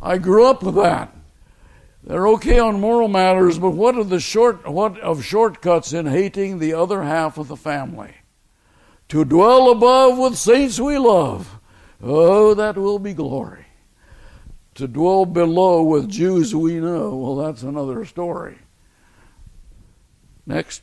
I 0.00 0.18
grew 0.18 0.46
up 0.46 0.62
with 0.62 0.74
that. 0.74 1.16
They're 2.04 2.28
okay 2.28 2.58
on 2.58 2.80
moral 2.80 3.08
matters, 3.08 3.58
but 3.58 3.70
what 3.70 3.96
are 3.96 4.04
the 4.04 4.20
short 4.20 4.68
what 4.68 5.00
of 5.00 5.24
shortcuts 5.24 5.94
in 5.94 6.06
hating 6.06 6.58
the 6.58 6.74
other 6.74 7.02
half 7.02 7.38
of 7.38 7.48
the 7.48 7.56
family? 7.56 8.14
To 9.08 9.24
dwell 9.24 9.70
above 9.70 10.18
with 10.18 10.36
saints 10.36 10.78
we 10.78 10.98
love. 10.98 11.58
Oh, 12.02 12.52
that 12.54 12.76
will 12.76 12.98
be 12.98 13.14
glory 13.14 13.66
to 14.74 14.86
dwell 14.86 15.26
below 15.26 15.82
with 15.82 16.08
Jews 16.08 16.54
we 16.54 16.74
know, 16.74 17.16
well, 17.16 17.36
that's 17.36 17.62
another 17.62 18.04
story. 18.04 18.58
Next. 20.46 20.82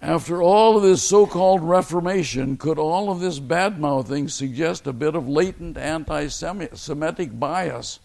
After 0.00 0.40
all 0.40 0.76
of 0.76 0.84
this 0.84 1.02
so 1.02 1.26
called 1.26 1.62
Reformation, 1.62 2.56
could 2.56 2.78
all 2.78 3.10
of 3.10 3.18
this 3.18 3.40
bad 3.40 3.80
mouthing 3.80 4.28
suggest 4.28 4.86
a 4.86 4.92
bit 4.92 5.16
of 5.16 5.28
latent 5.28 5.76
anti 5.76 6.28
Semitic 6.28 7.38
bias 7.38 7.98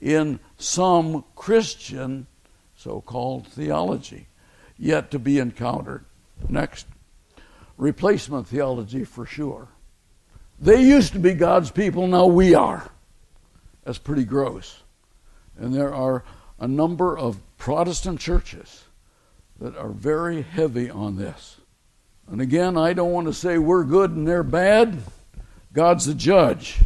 in 0.00 0.38
some 0.56 1.24
Christian 1.34 2.28
so 2.76 3.00
called 3.00 3.48
theology 3.48 4.28
yet 4.78 5.10
to 5.10 5.18
be 5.18 5.40
encountered? 5.40 6.04
Next. 6.48 6.86
Replacement 7.76 8.46
theology 8.46 9.04
for 9.04 9.26
sure. 9.26 9.68
They 10.60 10.80
used 10.80 11.12
to 11.14 11.18
be 11.18 11.34
God's 11.34 11.72
people, 11.72 12.06
now 12.06 12.26
we 12.26 12.54
are. 12.54 12.88
That's 13.82 13.98
pretty 13.98 14.24
gross. 14.24 14.82
And 15.58 15.74
there 15.74 15.92
are 15.92 16.22
a 16.60 16.68
number 16.68 17.18
of 17.18 17.40
Protestant 17.58 18.20
churches 18.20 18.81
that 19.62 19.76
are 19.76 19.90
very 19.90 20.42
heavy 20.42 20.90
on 20.90 21.16
this. 21.16 21.60
And 22.28 22.40
again, 22.40 22.76
I 22.76 22.92
don't 22.92 23.12
want 23.12 23.28
to 23.28 23.32
say 23.32 23.58
we're 23.58 23.84
good 23.84 24.10
and 24.10 24.26
they're 24.26 24.42
bad. 24.42 24.98
God's 25.72 26.06
the 26.06 26.14
judge. 26.14 26.80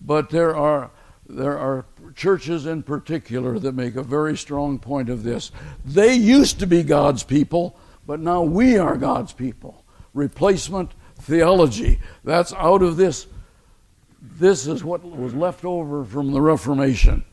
But 0.00 0.30
there 0.30 0.56
are 0.56 0.90
there 1.28 1.58
are 1.58 1.84
churches 2.16 2.66
in 2.66 2.82
particular 2.82 3.58
that 3.58 3.74
make 3.74 3.94
a 3.94 4.02
very 4.02 4.36
strong 4.36 4.78
point 4.78 5.08
of 5.08 5.22
this. 5.22 5.52
They 5.84 6.14
used 6.14 6.58
to 6.60 6.66
be 6.66 6.82
God's 6.82 7.22
people, 7.22 7.78
but 8.06 8.18
now 8.18 8.42
we 8.42 8.76
are 8.78 8.96
God's 8.96 9.32
people. 9.32 9.84
Replacement 10.14 10.92
theology. 11.20 12.00
That's 12.24 12.52
out 12.54 12.82
of 12.82 12.96
this 12.96 13.26
this 14.20 14.66
is 14.66 14.82
what 14.82 15.04
was 15.04 15.32
left 15.32 15.64
over 15.64 16.04
from 16.04 16.32
the 16.32 16.40
Reformation. 16.40 17.24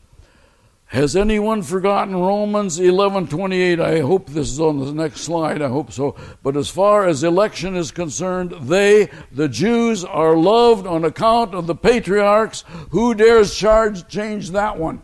Has 0.90 1.16
anyone 1.16 1.62
forgotten 1.62 2.14
Romans 2.16 2.78
11:28? 2.78 3.80
I 3.80 4.00
hope 4.00 4.30
this 4.30 4.50
is 4.50 4.60
on 4.60 4.78
the 4.78 4.92
next 4.92 5.22
slide. 5.22 5.60
I 5.60 5.68
hope 5.68 5.90
so. 5.90 6.14
But 6.44 6.56
as 6.56 6.68
far 6.68 7.06
as 7.06 7.24
election 7.24 7.74
is 7.74 7.90
concerned, 7.90 8.54
they, 8.62 9.10
the 9.32 9.48
Jews, 9.48 10.04
are 10.04 10.36
loved 10.36 10.86
on 10.86 11.04
account 11.04 11.54
of 11.54 11.66
the 11.66 11.74
patriarchs. 11.74 12.62
Who 12.90 13.14
dares 13.14 13.54
charge 13.56 14.06
change 14.06 14.50
that 14.50 14.78
one? 14.78 15.02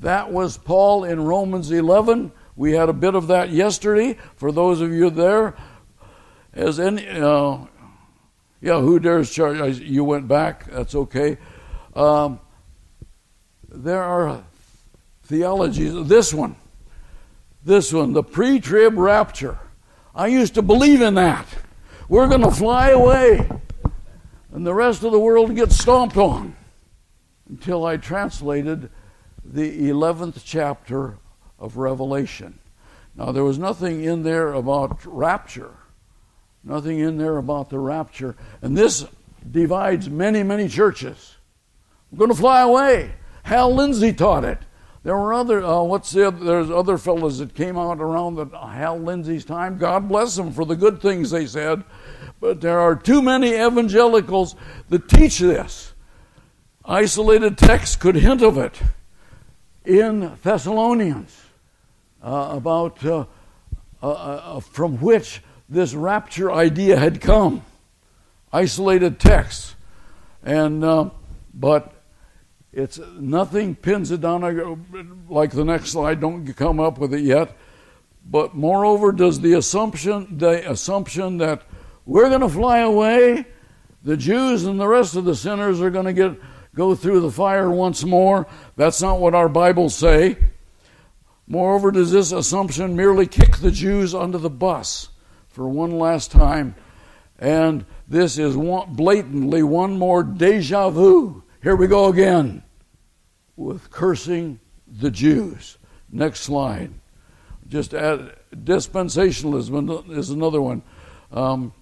That 0.00 0.30
was 0.32 0.56
Paul 0.56 1.02
in 1.02 1.24
Romans 1.24 1.72
11. 1.72 2.30
We 2.54 2.72
had 2.72 2.88
a 2.88 2.92
bit 2.92 3.16
of 3.16 3.26
that 3.26 3.50
yesterday. 3.50 4.18
For 4.36 4.52
those 4.52 4.80
of 4.80 4.92
you 4.92 5.10
there, 5.10 5.54
as 6.54 6.78
any 6.78 7.08
uh, 7.08 7.58
yeah, 8.60 8.80
who 8.80 9.00
dares 9.00 9.32
charge? 9.32 9.80
You 9.80 10.04
went 10.04 10.28
back. 10.28 10.66
That's 10.66 10.94
okay. 10.94 11.38
Um, 11.94 12.38
there 13.74 14.02
are 14.02 14.44
theologies. 15.24 16.06
This 16.06 16.32
one, 16.34 16.56
this 17.64 17.92
one, 17.92 18.12
the 18.12 18.22
pre-trib 18.22 18.96
rapture. 18.96 19.58
I 20.14 20.26
used 20.26 20.54
to 20.54 20.62
believe 20.62 21.00
in 21.00 21.14
that. 21.14 21.46
We're 22.08 22.28
going 22.28 22.42
to 22.42 22.50
fly 22.50 22.90
away, 22.90 23.48
and 24.52 24.66
the 24.66 24.74
rest 24.74 25.02
of 25.02 25.12
the 25.12 25.18
world 25.18 25.54
gets 25.54 25.78
stomped 25.78 26.16
on. 26.16 26.56
Until 27.48 27.84
I 27.84 27.96
translated 27.96 28.90
the 29.44 29.88
eleventh 29.88 30.42
chapter 30.44 31.18
of 31.58 31.76
Revelation. 31.76 32.58
Now 33.14 33.32
there 33.32 33.44
was 33.44 33.58
nothing 33.58 34.04
in 34.04 34.22
there 34.22 34.52
about 34.52 35.04
rapture. 35.04 35.74
Nothing 36.64 36.98
in 36.98 37.18
there 37.18 37.38
about 37.38 37.70
the 37.70 37.78
rapture. 37.78 38.36
And 38.62 38.76
this 38.76 39.04
divides 39.50 40.08
many, 40.08 40.42
many 40.42 40.68
churches. 40.68 41.36
We're 42.10 42.18
going 42.18 42.30
to 42.30 42.36
fly 42.36 42.62
away. 42.62 43.12
Hal 43.42 43.74
Lindsey 43.74 44.12
taught 44.12 44.44
it. 44.44 44.58
There 45.04 45.16
were 45.16 45.34
other, 45.34 45.64
uh, 45.64 45.82
what's 45.82 46.12
the 46.12 46.28
other, 46.28 46.44
there's 46.44 46.70
other 46.70 46.96
fellows 46.96 47.38
that 47.38 47.54
came 47.54 47.76
out 47.76 47.98
around 47.98 48.36
the, 48.36 48.46
Hal 48.46 48.98
Lindsey's 48.98 49.44
time. 49.44 49.76
God 49.78 50.08
bless 50.08 50.36
them 50.36 50.52
for 50.52 50.64
the 50.64 50.76
good 50.76 51.00
things 51.02 51.30
they 51.30 51.46
said. 51.46 51.82
But 52.40 52.60
there 52.60 52.78
are 52.78 52.94
too 52.94 53.20
many 53.20 53.54
evangelicals 53.54 54.54
that 54.88 55.08
teach 55.08 55.38
this. 55.38 55.92
Isolated 56.84 57.58
texts 57.58 57.96
could 57.96 58.16
hint 58.16 58.42
of 58.42 58.58
it 58.58 58.80
in 59.84 60.36
Thessalonians 60.42 61.36
uh, 62.22 62.50
about 62.52 63.04
uh, 63.04 63.24
uh, 64.02 64.08
uh 64.08 64.60
from 64.60 65.00
which 65.00 65.42
this 65.68 65.94
rapture 65.94 66.52
idea 66.52 66.96
had 66.96 67.20
come. 67.20 67.62
isolated 68.52 69.18
texts, 69.18 69.74
and 70.42 70.84
uh, 70.84 71.08
but 71.54 72.01
it's 72.72 72.98
nothing 73.18 73.74
pins 73.74 74.10
it 74.10 74.22
down 74.22 74.40
like 75.28 75.50
the 75.50 75.64
next 75.64 75.90
slide. 75.90 76.20
Don't 76.20 76.46
come 76.54 76.80
up 76.80 76.98
with 76.98 77.12
it 77.12 77.20
yet. 77.20 77.56
But 78.24 78.54
moreover, 78.54 79.12
does 79.12 79.40
the 79.40 79.54
assumption 79.54 80.38
the 80.38 80.70
assumption 80.70 81.38
that 81.38 81.62
we're 82.06 82.28
going 82.28 82.40
to 82.40 82.48
fly 82.48 82.78
away, 82.78 83.46
the 84.02 84.16
Jews 84.16 84.64
and 84.64 84.80
the 84.80 84.88
rest 84.88 85.16
of 85.16 85.24
the 85.24 85.36
sinners 85.36 85.80
are 85.80 85.90
going 85.90 86.06
to 86.06 86.12
get 86.12 86.40
go 86.74 86.94
through 86.94 87.20
the 87.20 87.30
fire 87.30 87.70
once 87.70 88.04
more? 88.04 88.46
That's 88.76 89.02
not 89.02 89.20
what 89.20 89.34
our 89.34 89.48
Bibles 89.48 89.94
say. 89.94 90.38
Moreover, 91.46 91.90
does 91.90 92.10
this 92.10 92.32
assumption 92.32 92.96
merely 92.96 93.26
kick 93.26 93.58
the 93.58 93.70
Jews 93.70 94.14
under 94.14 94.38
the 94.38 94.48
bus 94.48 95.08
for 95.48 95.68
one 95.68 95.98
last 95.98 96.30
time? 96.30 96.74
And 97.38 97.84
this 98.08 98.38
is 98.38 98.56
one, 98.56 98.94
blatantly 98.94 99.62
one 99.62 99.98
more 99.98 100.22
deja 100.22 100.88
vu. 100.88 101.42
Here 101.62 101.76
we 101.76 101.86
go 101.86 102.06
again 102.06 102.64
with 103.56 103.88
cursing 103.90 104.58
the 104.86 105.12
Jews. 105.12 105.78
Next 106.10 106.40
slide. 106.40 106.90
Just 107.68 107.94
add, 107.94 108.34
dispensationalism 108.52 110.10
is 110.10 110.30
another 110.30 110.60
one. 110.60 110.82
Um, 111.30 111.72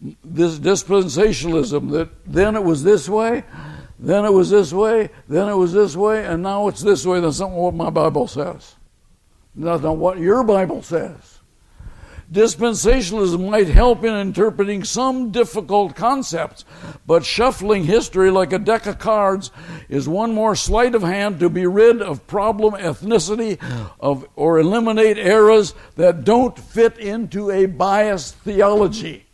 this 0.00 0.58
dispensationalism 0.58 1.90
that 1.90 2.08
then 2.24 2.56
it 2.56 2.64
was 2.64 2.84
this 2.84 3.06
way, 3.06 3.44
then 3.98 4.24
it 4.24 4.32
was 4.32 4.48
this 4.48 4.72
way, 4.72 5.10
then 5.28 5.48
it 5.48 5.54
was 5.54 5.74
this 5.74 5.94
way, 5.94 6.24
and 6.24 6.42
now 6.42 6.68
it's 6.68 6.80
this 6.80 7.04
way. 7.04 7.20
That's 7.20 7.40
not 7.40 7.50
what 7.50 7.74
my 7.74 7.90
Bible 7.90 8.26
says. 8.26 8.76
That's 9.54 9.82
not 9.82 9.98
what 9.98 10.18
your 10.18 10.42
Bible 10.42 10.82
says. 10.82 11.35
Dispensationalism 12.30 13.50
might 13.50 13.68
help 13.68 14.02
in 14.02 14.12
interpreting 14.12 14.82
some 14.82 15.30
difficult 15.30 15.94
concepts, 15.94 16.64
but 17.06 17.24
shuffling 17.24 17.84
history 17.84 18.32
like 18.32 18.52
a 18.52 18.58
deck 18.58 18.86
of 18.86 18.98
cards 18.98 19.52
is 19.88 20.08
one 20.08 20.34
more 20.34 20.56
sleight 20.56 20.96
of 20.96 21.02
hand 21.02 21.38
to 21.38 21.48
be 21.48 21.66
rid 21.66 22.02
of 22.02 22.26
problem 22.26 22.74
ethnicity 22.74 23.58
of, 24.00 24.26
or 24.34 24.58
eliminate 24.58 25.18
eras 25.18 25.74
that 25.94 26.24
don't 26.24 26.58
fit 26.58 26.98
into 26.98 27.52
a 27.52 27.66
biased 27.66 28.34
theology. 28.36 29.26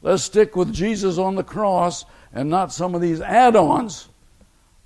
Let's 0.00 0.22
stick 0.22 0.56
with 0.56 0.72
Jesus 0.72 1.18
on 1.18 1.34
the 1.34 1.44
cross 1.44 2.06
and 2.32 2.48
not 2.48 2.72
some 2.72 2.94
of 2.94 3.02
these 3.02 3.20
add 3.20 3.56
ons 3.56 4.08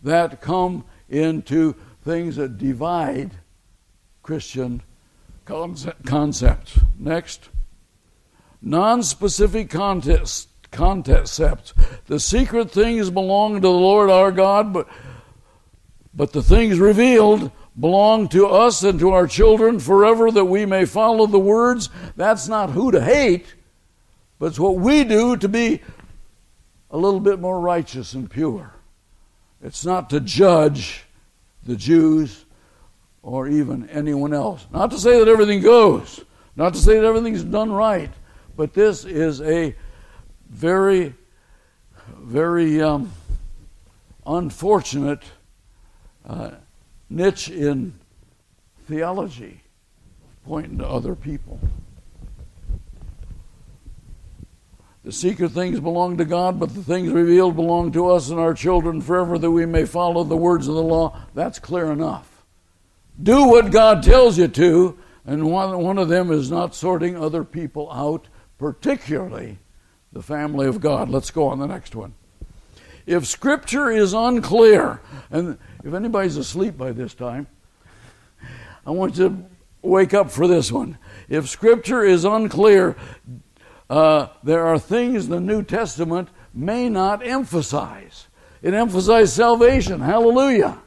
that 0.03 0.41
come 0.41 0.85
into 1.09 1.77
things 2.03 2.37
that 2.37 2.59
divide 2.59 3.31
Christian 4.23 4.83
concepts. 6.07 6.79
Next. 6.99 7.49
Non 8.63 9.03
specific 9.03 9.71
context, 9.71 10.49
concepts. 10.71 11.75
The 12.07 12.21
secret 12.21 12.71
things 12.71 13.11
belong 13.11 13.55
to 13.55 13.61
the 13.61 13.71
Lord 13.71 14.11
our 14.11 14.31
God, 14.31 14.73
but, 14.73 14.89
but 16.15 16.33
the 16.33 16.43
things 16.43 16.79
revealed 16.79 17.51
belong 17.79 18.29
to 18.29 18.47
us 18.47 18.83
and 18.83 18.99
to 19.01 19.11
our 19.11 19.27
children 19.27 19.81
forever 19.81 20.31
that 20.31 20.45
we 20.45 20.67
may 20.67 20.85
follow 20.85 21.27
the 21.27 21.39
words. 21.39 21.89
That's 22.17 22.49
not 22.49 22.71
who 22.71 22.93
to 22.93 23.01
hate, 23.01 23.55
but 24.39 24.47
it's 24.47 24.61
what 24.61 24.77
we 24.77 25.05
do 25.05 25.37
to 25.37 25.49
be 25.49 25.81
a 26.91 26.99
little 26.99 27.21
bit 27.21 27.41
more 27.41 27.61
righteous 27.61 28.13
and 28.13 28.31
pure. 28.31 28.75
It's 29.63 29.85
not 29.85 30.11
to 30.11 30.21
judge 30.21 31.05
the 31.65 31.77
Jews 31.77 32.45
or 33.23 33.49
even 33.49 33.89
anyone 33.91 34.33
else. 34.33 34.67
Not 34.73 34.91
to 34.93 34.99
say 34.99 35.19
that 35.19 35.29
everything 35.29 35.61
goes, 35.61 36.25
not 36.57 36.75
to 36.75 36.81
say 36.81 36.97
that 36.97 37.05
everything's 37.05 37.45
done 37.45 37.73
right, 37.73 38.11
but 38.57 38.75
this 38.75 39.05
is 39.05 39.41
a 39.43 39.75
very, 40.49 41.15
very 42.19 42.81
um, 42.81 43.13
unfortunate 44.27 45.23
uh, 46.27 46.53
niche 47.09 47.51
in 47.51 47.93
theology, 48.87 49.61
pointing 50.47 50.79
to 50.79 50.87
other 50.87 51.15
people. 51.15 51.61
The 55.03 55.13
secret 55.13 55.53
things 55.53 55.81
belong 55.81 56.19
to 56.19 56.27
God, 56.27 56.61
but 56.61 56.75
the 56.75 56.83
things 56.83 57.11
revealed 57.11 57.57
belong 57.57 57.91
to 57.93 58.11
us 58.11 58.29
and 58.29 58.39
our 58.39 58.53
children 58.53 59.01
forever 59.01 59.39
that 59.39 59.51
we 59.51 59.65
may 59.65 59.87
follow 59.87 60.25
the 60.25 60.37
words 60.37 60.69
of 60.69 60.75
the 60.75 60.83
law. 60.83 61.19
That's 61.35 61.59
clear 61.59 61.91
enough. 61.91 62.30
Do 63.23 63.47
what 63.47 63.71
God 63.71 64.03
tells 64.03 64.39
you 64.39 64.49
to, 64.49 64.99
and 65.27 65.51
one, 65.51 65.79
one 65.79 65.99
of 65.99 66.09
them 66.09 66.31
is 66.31 66.51
not 66.51 66.75
sorting 66.75 67.17
other 67.17 67.45
people 67.45 67.91
out, 67.93 68.29
particularly 68.59 69.59
the 70.13 70.23
family 70.23 70.67
of 70.67 70.81
God. 70.81 71.09
Let's 71.09 71.31
go 71.31 71.49
on 71.49 71.59
the 71.59 71.67
next 71.67 71.95
one. 71.95 72.15
If 73.07 73.27
Scripture 73.27 73.91
is 73.91 74.13
unclear, 74.13 75.01
and 75.31 75.59
if 75.85 75.93
anybody's 75.93 76.37
asleep 76.37 76.77
by 76.79 76.93
this 76.93 77.15
time, 77.15 77.47
I 78.87 78.91
want 78.91 79.19
you 79.19 79.29
to 79.29 79.45
wake 79.83 80.15
up 80.15 80.31
for 80.31 80.47
this 80.47 80.73
one. 80.73 80.97
If 81.29 81.49
Scripture 81.49 82.05
is 82.05 82.25
unclear, 82.25 82.97
uh, 83.89 84.29
there 84.43 84.65
are 84.67 84.79
things 84.79 85.29
the 85.29 85.41
New 85.41 85.63
Testament 85.63 86.29
may 86.55 86.89
not 86.89 87.27
emphasize. 87.27 88.29
It 88.63 88.75
emphasizes 88.75 89.33
salvation, 89.33 90.01
hallelujah. 90.01 90.79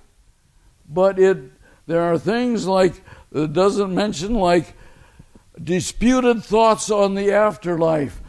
But 0.88 1.20
it 1.20 1.53
there 1.86 2.02
are 2.04 2.18
things 2.18 2.66
like, 2.66 3.02
it 3.32 3.54
doesn't 3.54 3.94
mention 3.94 4.36
like 4.36 4.74
disputed 5.62 6.44
thoughts 6.44 6.90
on 6.90 7.16
the 7.16 7.32
afterlife. 7.32 8.22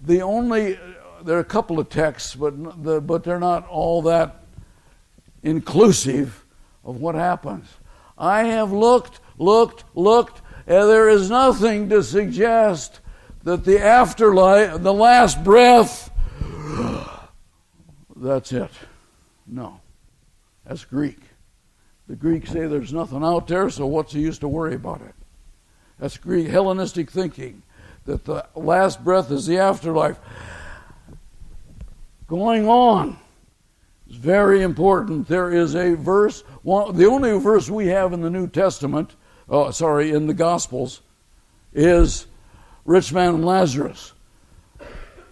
The 0.00 0.22
only, 0.22 0.78
there 1.22 1.36
are 1.36 1.40
a 1.40 1.44
couple 1.44 1.78
of 1.78 1.88
texts, 1.88 2.34
but, 2.34 2.82
the, 2.82 3.00
but 3.00 3.24
they're 3.24 3.38
not 3.38 3.66
all 3.68 4.02
that 4.02 4.44
inclusive 5.42 6.44
of 6.84 7.00
what 7.00 7.14
happens. 7.14 7.68
I 8.18 8.44
have 8.44 8.72
looked, 8.72 9.20
looked, 9.38 9.84
looked, 9.94 10.40
and 10.66 10.88
there 10.88 11.08
is 11.08 11.30
nothing 11.30 11.88
to 11.90 12.02
suggest 12.02 13.00
that 13.44 13.64
the 13.64 13.80
afterlife, 13.80 14.82
the 14.82 14.92
last 14.92 15.44
breath, 15.44 16.10
that's 18.16 18.52
it. 18.52 18.70
No. 19.46 19.80
That's 20.64 20.84
Greek. 20.84 21.18
The 22.08 22.16
Greeks 22.16 22.50
say 22.50 22.66
there's 22.66 22.92
nothing 22.92 23.24
out 23.24 23.48
there, 23.48 23.68
so 23.68 23.86
what's 23.86 24.12
the 24.12 24.20
use 24.20 24.38
to 24.38 24.48
worry 24.48 24.74
about 24.74 25.00
it? 25.00 25.14
That's 25.98 26.16
Greek 26.16 26.48
Hellenistic 26.48 27.10
thinking 27.10 27.62
that 28.04 28.24
the 28.24 28.46
last 28.54 29.02
breath 29.02 29.30
is 29.30 29.46
the 29.46 29.58
afterlife. 29.58 30.18
Going 32.28 32.68
on 32.68 33.18
is 34.08 34.16
very 34.16 34.62
important. 34.62 35.26
There 35.26 35.50
is 35.50 35.74
a 35.74 35.94
verse, 35.94 36.42
one, 36.62 36.96
the 36.96 37.06
only 37.06 37.38
verse 37.38 37.68
we 37.68 37.88
have 37.88 38.12
in 38.12 38.20
the 38.20 38.30
New 38.30 38.46
Testament, 38.46 39.16
oh, 39.48 39.70
sorry, 39.72 40.12
in 40.12 40.26
the 40.26 40.34
Gospels, 40.34 41.00
is 41.72 42.26
rich 42.84 43.12
man 43.12 43.34
and 43.34 43.44
Lazarus. 43.44 44.12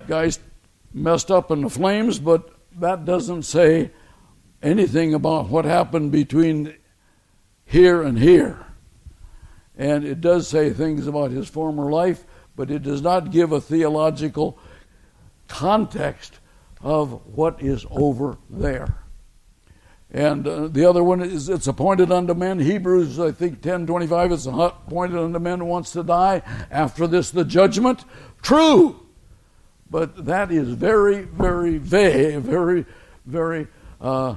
Guys 0.09 0.41
messed 0.93 1.31
up 1.31 1.51
in 1.51 1.63
the 1.63 1.71
flames, 1.71 2.19
but 2.19 2.51
that 2.79 3.05
doesn't 3.05 3.45
say 3.45 3.91
anything 4.65 5.15
about 5.15 5.49
what 5.51 5.65
happened 5.65 6.11
between 6.11 6.75
here 7.67 8.03
and 8.03 8.19
here. 8.19 8.67
And 9.77 10.05
it 10.05 10.21
does 10.21 10.49
say 10.49 10.71
things 10.71 11.07
about 11.07 11.31
his 11.31 11.49
former 11.49 11.91
life, 11.91 12.25
but 12.57 12.71
it 12.71 12.83
does 12.83 13.03
not 13.03 13.31
give 13.31 13.53
a 13.53 13.61
theological 13.61 14.59
context 15.49 16.39
of 16.81 17.37
what 17.37 17.63
is 17.63 17.85
over 17.91 18.39
there. 18.49 18.99
And 20.11 20.47
uh, 20.47 20.69
the 20.69 20.85
other 20.85 21.03
one 21.03 21.21
is 21.21 21.49
it's 21.49 21.67
appointed 21.67 22.13
unto 22.13 22.35
men. 22.35 22.61
Hebrews, 22.61 23.19
I 23.19 23.33
think, 23.33 23.63
10 23.63 23.87
25, 23.87 24.33
it's 24.33 24.47
appointed 24.47 25.19
unto 25.19 25.39
men 25.41 25.59
who 25.59 25.65
wants 25.65 25.91
to 25.93 26.05
die. 26.05 26.43
After 26.71 27.07
this, 27.09 27.33
the 27.33 27.45
judgment. 27.45 28.05
True. 28.41 29.01
But 29.91 30.25
that 30.27 30.53
is 30.53 30.69
very, 30.69 31.23
very 31.23 31.79
vague, 31.79 32.43
very, 32.43 32.87
very 33.27 33.67
uh, 34.01 34.37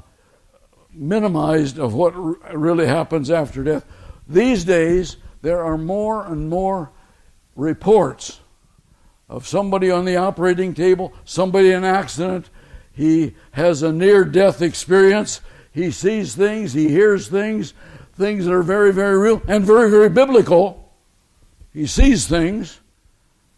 minimized 0.98 1.78
of 1.78 1.94
what 1.94 2.12
really 2.56 2.88
happens 2.88 3.30
after 3.30 3.64
death. 3.64 3.86
These 4.28 4.66
days, 4.66 5.18
there 5.42 5.64
are 5.64 5.78
more 5.78 6.26
and 6.26 6.50
more 6.50 6.92
reports 7.56 8.40
of 9.30 9.48
somebody 9.48 9.92
on 9.92 10.06
the 10.06 10.16
operating 10.16 10.74
table, 10.74 11.14
somebody 11.26 11.72
in 11.72 11.84
accident. 11.84 12.50
He 12.92 13.36
has 13.52 13.84
a 13.84 13.92
near 13.92 14.26
death 14.26 14.62
experience. 14.62 15.42
He 15.72 15.92
sees 15.92 16.36
things, 16.36 16.74
he 16.74 16.90
hears 16.90 17.28
things, 17.28 17.74
things 18.14 18.46
that 18.46 18.54
are 18.54 18.64
very, 18.64 18.92
very 18.92 19.18
real 19.18 19.42
and 19.48 19.64
very, 19.64 19.92
very 19.92 20.10
biblical. 20.10 20.92
He 21.74 21.86
sees 21.86 22.28
things 22.28 22.80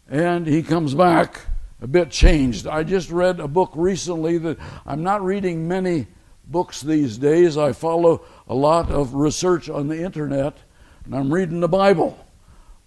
and 0.08 0.46
he 0.46 0.62
comes 0.62 0.94
back 0.94 1.46
a 1.80 1.86
bit 1.86 2.10
changed. 2.10 2.66
I 2.66 2.82
just 2.82 3.10
read 3.10 3.40
a 3.40 3.48
book 3.48 3.72
recently 3.74 4.36
that 4.38 4.58
I'm 4.84 5.02
not 5.02 5.24
reading 5.24 5.66
many 5.66 6.08
books 6.50 6.80
these 6.80 7.18
days. 7.18 7.56
I 7.56 7.72
follow 7.72 8.22
a 8.48 8.54
lot 8.54 8.90
of 8.90 9.14
research 9.14 9.68
on 9.70 9.88
the 9.88 10.02
internet, 10.02 10.58
and 11.04 11.14
I'm 11.14 11.32
reading 11.32 11.60
the 11.60 11.68
Bible. 11.68 12.18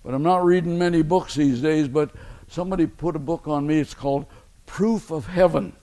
But 0.04 0.14
I'm 0.14 0.24
not 0.24 0.44
reading 0.44 0.78
many 0.78 1.02
books 1.02 1.36
these 1.36 1.62
days. 1.62 1.88
But 1.88 2.12
somebody 2.48 2.86
put 2.86 3.16
a 3.16 3.20
book 3.20 3.48
on 3.48 3.66
me. 3.66 3.80
It's 3.80 3.94
called 3.94 4.26
proof 4.66 5.12
of 5.12 5.28
heaven. 5.28 5.74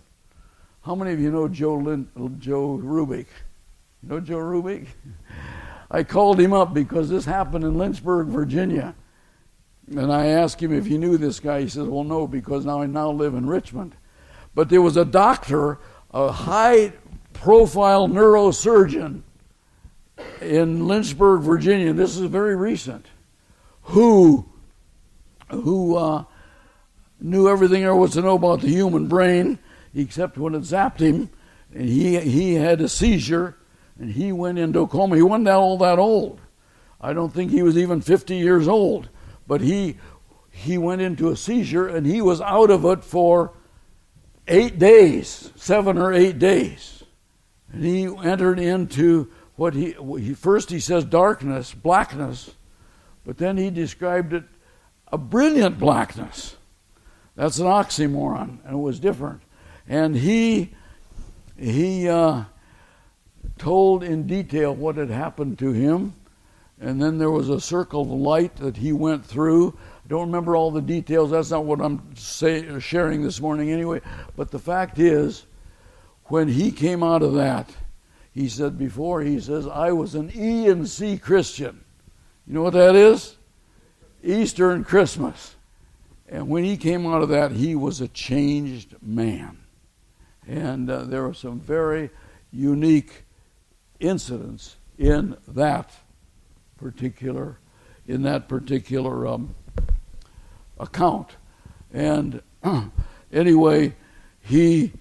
How 0.83 0.95
many 0.95 1.13
of 1.13 1.21
you 1.21 1.31
know 1.31 1.49
Joe, 1.49 1.75
Lin, 1.75 2.09
Joe 2.39 2.81
Rubik? 2.83 3.27
You 4.03 4.09
know 4.09 4.21
Joe 4.21 4.39
Rubik? 4.39 4.87
I 5.91 6.05
called 6.05 6.39
him 6.39 6.53
up 6.53 6.73
because 6.73 7.09
this 7.09 7.25
happened 7.25 7.65
in 7.65 7.77
Lynchburg, 7.77 8.29
Virginia. 8.29 8.95
And 9.91 10.13
I 10.13 10.27
asked 10.27 10.63
him 10.63 10.73
if 10.73 10.87
he 10.87 10.99
knew 10.99 11.19
this 11.19 11.41
guy. 11.41 11.63
He 11.63 11.69
says, 11.69 11.89
Well, 11.89 12.05
no, 12.05 12.29
because 12.29 12.65
now 12.65 12.81
I 12.81 12.87
now 12.87 13.11
live 13.11 13.35
in 13.35 13.47
Richmond. 13.47 13.97
But 14.55 14.69
there 14.69 14.83
was 14.83 14.97
a 14.97 15.05
doctor, 15.05 15.79
a 16.13 16.31
high 16.31 16.93
profile 17.33 18.09
neurosurgeon 18.09 19.23
in 20.41 20.87
Lynchburg, 20.87 21.43
Virginia. 21.43 21.93
This 21.93 22.17
is 22.17 22.25
very 22.25 22.57
recent. 22.57 23.07
Who, 23.83 24.47
who 25.51 25.97
uh, 25.97 26.25
knew 27.21 27.49
everything 27.49 27.83
there 27.83 27.95
was 27.95 28.13
to 28.13 28.23
know 28.23 28.37
about 28.37 28.61
the 28.61 28.69
human 28.69 29.09
brain, 29.09 29.59
except 29.95 30.39
when 30.39 30.55
it 30.55 30.63
zapped 30.63 31.01
him, 31.01 31.31
and 31.73 31.89
he 31.89 32.19
he 32.19 32.55
had 32.55 32.81
a 32.81 32.89
seizure, 32.89 33.57
and 33.99 34.13
he 34.13 34.33
went 34.33 34.59
into 34.59 34.81
a 34.81 34.89
coma. 34.89 35.17
He 35.17 35.23
wasn't 35.23 35.49
all 35.49 35.79
that 35.79 35.99
old. 35.99 36.41
I 37.01 37.13
don't 37.13 37.33
think 37.33 37.51
he 37.51 37.63
was 37.63 37.79
even 37.79 38.01
50 38.01 38.37
years 38.37 38.69
old, 38.69 39.09
but 39.47 39.61
he 39.61 39.97
he 40.51 40.79
went 40.79 41.01
into 41.01 41.31
a 41.31 41.37
seizure, 41.37 41.89
and 41.89 42.07
he 42.07 42.21
was 42.21 42.41
out 42.41 42.71
of 42.71 42.85
it 42.85 43.05
for 43.05 43.53
eight 44.49 44.79
days, 44.79 45.53
seven 45.57 45.97
or 45.97 46.13
eight 46.13 46.39
days, 46.39 47.00
and 47.73 47.85
he 47.85 48.05
entered 48.05 48.59
into 48.59 49.31
what 49.57 49.75
he, 49.75 49.95
he 50.19 50.35
first 50.35 50.71
he 50.71 50.81
says 50.81 51.05
darkness, 51.05 51.75
blackness, 51.75 52.51
but 53.25 53.39
then 53.39 53.57
he 53.57 53.71
described 53.71 54.33
it 54.33 54.45
a 55.13 55.19
brilliant 55.19 55.79
blackness. 55.79 56.57
That's 57.37 57.59
an 57.59 57.67
oxymoron, 57.67 58.59
and 58.65 58.75
it 58.75 58.81
was 58.81 59.01
different. 59.01 59.43
And 59.89 60.17
he 60.17 60.73
he 61.59 62.09
uh, 62.09 62.45
told 63.59 64.03
in 64.03 64.27
detail 64.27 64.75
what 64.75 64.97
had 64.97 65.11
happened 65.11 65.59
to 65.59 65.73
him, 65.73 66.15
and 66.81 67.01
then 67.01 67.19
there 67.19 67.31
was 67.31 67.49
a 67.51 67.61
circle 67.61 68.03
of 68.03 68.09
light 68.09 68.57
that 68.57 68.79
he 68.79 68.93
went 68.93 69.25
through. 69.25 69.79
I 70.05 70.09
don't 70.09 70.27
remember 70.27 70.57
all 70.57 70.71
the 70.71 70.81
details. 70.81 71.31
That's 71.31 71.51
not 71.51 71.65
what 71.65 71.81
I'm 71.81 72.15
say, 72.17 72.79
sharing 72.81 73.23
this 73.23 73.41
morning 73.41 73.71
anyway. 73.71 74.01
But 74.37 74.51
the 74.51 74.59
fact 74.59 74.99
is, 74.99 75.45
when 76.31 76.49
he 76.49 76.71
came 76.71 77.03
out 77.03 77.23
of 77.23 77.35
that, 77.35 77.69
he 78.33 78.49
said 78.49 78.79
before, 78.79 79.23
he 79.23 79.41
says, 79.41 79.67
I 79.67 79.93
was 79.93 80.15
an 80.15 80.31
E 80.35 80.69
and 80.69 80.89
C 80.89 81.19
Christian. 81.19 81.85
You 82.47 82.55
know 82.55 82.63
what 82.63 82.75
that 82.75 82.95
is? 82.95 83.37
Easter 84.23 84.71
and 84.71 84.87
Christmas. 84.87 85.57
And 86.29 86.49
when 86.49 86.63
he 86.63 86.77
came 86.77 87.07
out 87.07 87.23
of 87.23 87.29
that, 87.31 87.53
he 87.53 87.75
was 87.75 88.01
a 88.01 88.09
changed 88.09 88.95
man. 89.03 89.59
And 90.47 90.89
uh, 90.89 91.03
there 91.05 91.25
were 91.25 91.35
some 91.35 91.59
very 91.59 92.11
unique 92.53 93.25
incidents 93.99 94.77
in 94.99 95.37
that 95.49 95.91
particular 96.79 97.59
in 98.07 98.23
that 98.23 98.49
particular 98.49 99.27
um, 99.27 99.55
account. 100.79 101.37
And 101.93 102.43
anyway, 103.33 103.95
he 104.41 104.93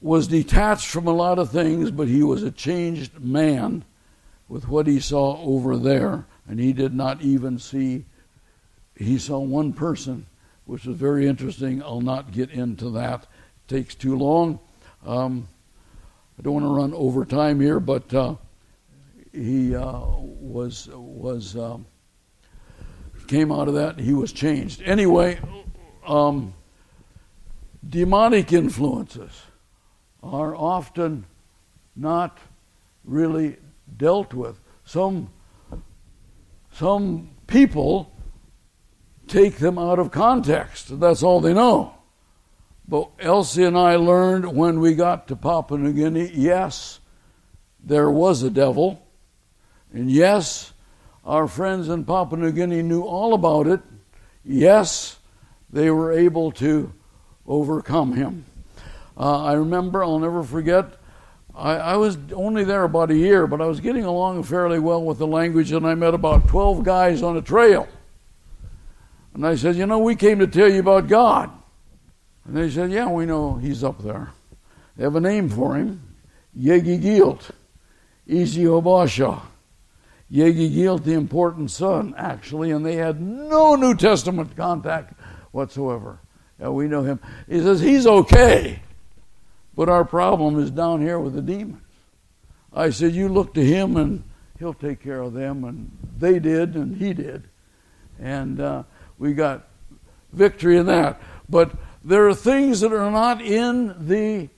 was 0.00 0.28
detached 0.28 0.86
from 0.86 1.06
a 1.06 1.12
lot 1.12 1.38
of 1.38 1.50
things, 1.50 1.90
but 1.90 2.08
he 2.08 2.22
was 2.22 2.42
a 2.42 2.50
changed 2.50 3.18
man 3.20 3.84
with 4.48 4.68
what 4.68 4.86
he 4.86 5.00
saw 5.00 5.40
over 5.42 5.76
there. 5.76 6.26
And 6.46 6.60
he 6.60 6.72
did 6.72 6.94
not 6.94 7.20
even 7.20 7.58
see, 7.58 8.04
he 8.96 9.18
saw 9.18 9.38
one 9.38 9.72
person, 9.72 10.26
which 10.66 10.84
was 10.84 10.96
very 10.96 11.26
interesting. 11.26 11.82
I'll 11.82 12.00
not 12.00 12.32
get 12.32 12.50
into 12.50 12.90
that, 12.90 13.22
it 13.22 13.68
takes 13.68 13.94
too 13.94 14.16
long. 14.16 14.60
Um, 15.04 15.48
I 16.38 16.42
don't 16.42 16.54
want 16.54 16.66
to 16.66 16.70
run 16.70 16.94
over 16.94 17.24
time 17.24 17.60
here, 17.60 17.80
but 17.80 18.12
uh, 18.14 18.36
he 19.32 19.74
uh, 19.74 20.00
was 20.18 20.88
was 20.92 21.56
uh, 21.56 21.78
came 23.26 23.50
out 23.50 23.66
of 23.66 23.74
that. 23.74 23.98
He 23.98 24.12
was 24.12 24.32
changed. 24.32 24.80
Anyway, 24.82 25.40
um, 26.06 26.54
demonic 27.88 28.52
influences 28.52 29.32
are 30.22 30.54
often 30.54 31.26
not 31.96 32.38
really 33.04 33.56
dealt 33.96 34.34
with. 34.34 34.60
Some, 34.84 35.30
some 36.72 37.30
people 37.46 38.12
take 39.26 39.56
them 39.56 39.78
out 39.78 39.98
of 39.98 40.10
context. 40.10 40.98
That's 41.00 41.22
all 41.22 41.40
they 41.40 41.54
know. 41.54 41.94
But 42.88 43.10
Elsie 43.18 43.64
and 43.64 43.76
I 43.76 43.96
learned 43.96 44.56
when 44.56 44.80
we 44.80 44.94
got 44.94 45.28
to 45.28 45.36
Papua 45.36 45.78
New 45.78 45.92
Guinea 45.92 46.30
yes, 46.34 47.00
there 47.84 48.10
was 48.10 48.42
a 48.42 48.50
devil. 48.50 49.06
And 49.92 50.10
yes, 50.10 50.72
our 51.24 51.46
friends 51.46 51.88
in 51.88 52.04
Papua 52.04 52.40
New 52.40 52.52
Guinea 52.52 52.82
knew 52.82 53.02
all 53.02 53.34
about 53.34 53.66
it. 53.66 53.80
Yes, 54.42 55.18
they 55.70 55.90
were 55.90 56.12
able 56.12 56.50
to 56.52 56.92
overcome 57.46 58.14
him. 58.14 58.46
Uh, 59.18 59.42
I 59.42 59.54
remember, 59.54 60.04
I'll 60.04 60.20
never 60.20 60.44
forget, 60.44 60.94
I, 61.52 61.74
I, 61.74 61.96
was 61.96 62.16
only 62.32 62.62
there 62.62 62.84
about 62.84 63.10
a 63.10 63.16
year, 63.16 63.48
but 63.48 63.60
I 63.60 63.66
was 63.66 63.80
getting 63.80 64.04
along 64.04 64.44
fairly 64.44 64.78
well 64.78 65.02
with 65.02 65.18
the 65.18 65.26
language, 65.26 65.72
and 65.72 65.84
I 65.84 65.96
met 65.96 66.14
about 66.14 66.46
12 66.46 66.84
guys 66.84 67.20
on 67.20 67.36
a 67.36 67.42
trail. 67.42 67.88
And 69.34 69.44
I 69.44 69.56
said, 69.56 69.74
You 69.74 69.86
know, 69.86 69.98
we 69.98 70.14
came 70.14 70.38
to 70.38 70.46
tell 70.46 70.70
you 70.70 70.78
about 70.78 71.08
God. 71.08 71.50
And 72.44 72.56
they 72.56 72.70
said, 72.70 72.92
Yeah, 72.92 73.10
we 73.10 73.26
know 73.26 73.56
he's 73.56 73.82
up 73.82 74.00
there. 74.02 74.30
They 74.96 75.02
have 75.02 75.16
a 75.16 75.20
name 75.20 75.48
for 75.48 75.74
him 75.74 76.16
Yegi 76.56 77.00
Gilt, 77.00 77.50
Easy 78.26 78.64
Obasha. 78.64 79.42
Yegi 80.30 80.72
Gilt, 80.72 81.04
the 81.04 81.14
important 81.14 81.72
son, 81.72 82.14
actually, 82.16 82.70
and 82.70 82.86
they 82.86 82.96
had 82.96 83.20
no 83.20 83.74
New 83.74 83.96
Testament 83.96 84.56
contact 84.56 85.14
whatsoever. 85.50 86.20
Yeah, 86.60 86.68
we 86.68 86.86
know 86.86 87.02
him. 87.02 87.18
He 87.48 87.60
says, 87.60 87.80
He's 87.80 88.06
okay. 88.06 88.82
But 89.78 89.88
our 89.88 90.04
problem 90.04 90.58
is 90.58 90.72
down 90.72 91.02
here 91.02 91.20
with 91.20 91.34
the 91.34 91.40
demons. 91.40 91.84
I 92.72 92.90
said, 92.90 93.14
You 93.14 93.28
look 93.28 93.54
to 93.54 93.64
him 93.64 93.96
and 93.96 94.24
he'll 94.58 94.74
take 94.74 95.00
care 95.00 95.20
of 95.20 95.34
them. 95.34 95.62
And 95.62 95.96
they 96.18 96.40
did, 96.40 96.74
and 96.74 96.96
he 96.96 97.14
did. 97.14 97.44
And 98.18 98.60
uh, 98.60 98.82
we 99.20 99.34
got 99.34 99.68
victory 100.32 100.78
in 100.78 100.86
that. 100.86 101.22
But 101.48 101.70
there 102.02 102.26
are 102.26 102.34
things 102.34 102.80
that 102.80 102.92
are 102.92 103.08
not 103.12 103.40
in 103.40 104.08
the 104.08 104.48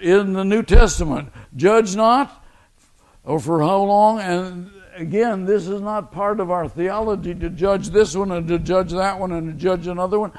in 0.00 0.32
the 0.32 0.44
New 0.44 0.64
Testament. 0.64 1.30
Judge 1.54 1.94
not, 1.94 2.44
or 3.22 3.38
for 3.38 3.60
how 3.60 3.84
long? 3.84 4.18
And 4.18 4.72
again, 4.96 5.44
this 5.44 5.68
is 5.68 5.80
not 5.80 6.10
part 6.10 6.40
of 6.40 6.50
our 6.50 6.68
theology 6.68 7.36
to 7.36 7.50
judge 7.50 7.90
this 7.90 8.16
one 8.16 8.32
and 8.32 8.48
to 8.48 8.58
judge 8.58 8.90
that 8.90 9.20
one 9.20 9.30
and 9.30 9.46
to 9.46 9.56
judge 9.56 9.86
another 9.86 10.18
one. 10.18 10.32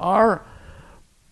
Our 0.00 0.42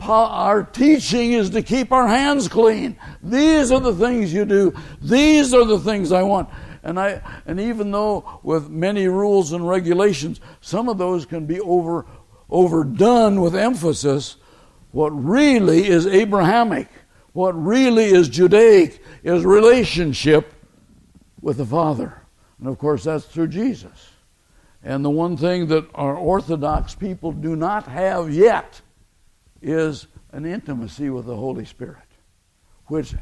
our 0.01 0.63
teaching 0.63 1.33
is 1.33 1.51
to 1.51 1.63
keep 1.63 1.93
our 1.93 2.07
hands 2.07 2.49
clean. 2.49 2.97
These 3.23 3.73
are 3.73 3.81
the 3.81 3.95
things 3.95 4.33
you 4.33 4.45
do. 4.45 4.75
These 5.01 5.55
are 5.55 5.65
the 5.65 5.79
things 5.79 6.13
I 6.13 6.23
want. 6.23 6.49
And 6.83 7.01
I 7.01 7.21
and 7.47 7.59
even 7.59 7.91
though 7.91 8.41
with 8.43 8.69
many 8.69 9.09
rules 9.09 9.53
and 9.53 9.69
regulations, 9.69 10.41
some 10.61 10.89
of 10.89 10.99
those 10.99 11.27
can 11.27 11.47
be 11.47 11.61
over 11.61 12.07
overdone 12.49 13.41
with 13.41 13.57
emphasis, 13.57 14.37
what 14.93 15.11
really 15.11 15.89
is 15.89 16.07
Abrahamic, 16.07 16.89
what 17.33 17.53
really 17.53 18.05
is 18.05 18.29
Judaic 18.29 19.03
is 19.25 19.45
relationship 19.45 20.53
with 21.41 21.57
the 21.57 21.67
Father. 21.67 22.23
And 22.61 22.69
of 22.69 22.79
course 22.79 23.05
that's 23.05 23.25
through 23.25 23.49
Jesus. 23.49 24.11
And 24.85 25.05
the 25.05 25.11
one 25.11 25.37
thing 25.37 25.67
that 25.67 25.89
our 25.95 26.15
Orthodox 26.15 26.95
people 26.95 27.33
do 27.33 27.57
not 27.57 27.89
have 27.89 28.33
yet 28.33 28.81
is 29.67 30.07
an 30.33 30.47
intimacy 30.47 31.11
with 31.11 31.27
the 31.27 31.37
Holy 31.37 31.65
Spirit, 31.65 32.07
which 32.87 33.15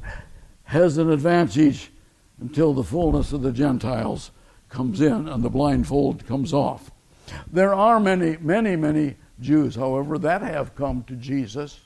has 0.64 0.99
an 0.99 1.11
advantage 1.11 1.90
until 2.40 2.74
the 2.74 2.84
fullness 2.84 3.32
of 3.32 3.42
the 3.42 3.53
Gentiles 3.53 4.30
comes 4.68 5.01
in 5.01 5.28
and 5.28 5.42
the 5.42 5.51
blindfold 5.51 6.26
comes 6.26 6.53
off. 6.53 6.90
There 7.51 7.72
are 7.72 7.99
many, 7.99 8.36
many, 8.36 8.76
many 8.76 9.16
Jews, 9.40 9.74
however, 9.74 10.18
that 10.18 10.42
have 10.42 10.74
come 10.74 11.03
to 11.05 11.14
Jesus 11.14 11.80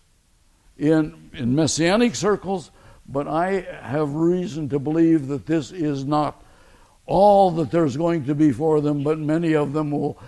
in, 0.76 1.30
in 1.32 1.54
messianic 1.54 2.14
circles, 2.14 2.70
but 3.08 3.28
I 3.28 3.60
have 3.82 4.14
reason 4.14 4.68
to 4.70 4.78
believe 4.78 5.28
that 5.28 5.46
this 5.46 5.70
is 5.70 6.04
not 6.04 6.42
all 7.06 7.50
that 7.52 7.70
there's 7.70 7.96
going 7.96 8.24
to 8.24 8.34
be 8.34 8.52
for 8.52 8.80
them, 8.80 9.02
but 9.02 9.18
many 9.18 9.54
of 9.54 9.72
them 9.72 9.90
will 9.90 10.18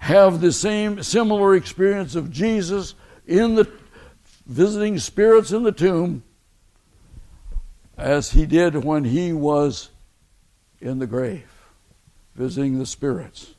have 0.00 0.40
the 0.40 0.52
same 0.52 1.02
similar 1.02 1.54
experience 1.54 2.14
of 2.14 2.30
Jesus 2.30 2.94
in 3.30 3.54
the 3.54 3.70
visiting 4.46 4.98
spirits 4.98 5.52
in 5.52 5.62
the 5.62 5.72
tomb 5.72 6.22
as 7.96 8.32
he 8.32 8.44
did 8.44 8.84
when 8.84 9.04
he 9.04 9.32
was 9.32 9.90
in 10.80 10.98
the 10.98 11.06
grave, 11.06 11.50
visiting 12.34 12.78
the 12.78 12.86
spirits. 12.86 13.54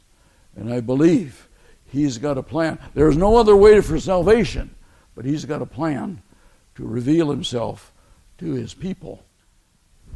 And 0.56 0.72
I 0.72 0.82
believe 0.82 1.48
he's 1.86 2.18
got 2.18 2.38
a 2.38 2.44
plan. 2.44 2.78
There's 2.94 3.18
no 3.18 3.38
other 3.38 3.56
way 3.56 3.82
for 3.82 4.00
salvation 4.00 4.76
but 5.16 5.26
He's 5.26 5.46
got 5.46 5.62
a 5.62 5.66
plan 5.66 6.22
to 6.76 6.86
reveal 6.86 7.30
Himself 7.30 7.92
to 8.38 8.54
His 8.54 8.74
people, 8.74 9.24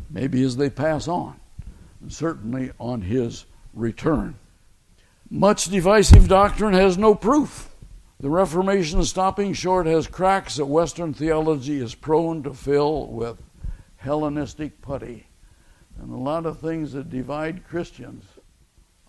maybe 0.09 0.43
as 0.43 0.57
they 0.57 0.69
pass 0.69 1.07
on, 1.07 1.39
and 2.01 2.11
certainly 2.11 2.71
on 2.79 3.01
His 3.01 3.45
return. 3.73 4.35
Much 5.29 5.65
divisive 5.65 6.27
doctrine 6.27 6.73
has 6.73 6.97
no 6.97 7.15
proof. 7.15 7.69
The 8.19 8.29
Reformation 8.29 9.03
stopping 9.03 9.53
short 9.53 9.87
has 9.87 10.07
cracks 10.07 10.55
that 10.55 10.65
Western 10.65 11.13
theology 11.13 11.81
is 11.81 11.95
prone 11.95 12.43
to 12.43 12.53
fill 12.53 13.07
with 13.07 13.41
Hellenistic 13.97 14.81
putty. 14.81 15.27
And 16.01 16.11
a 16.13 16.17
lot 16.17 16.45
of 16.45 16.59
things 16.59 16.93
that 16.93 17.09
divide 17.09 17.67
Christians 17.67 18.23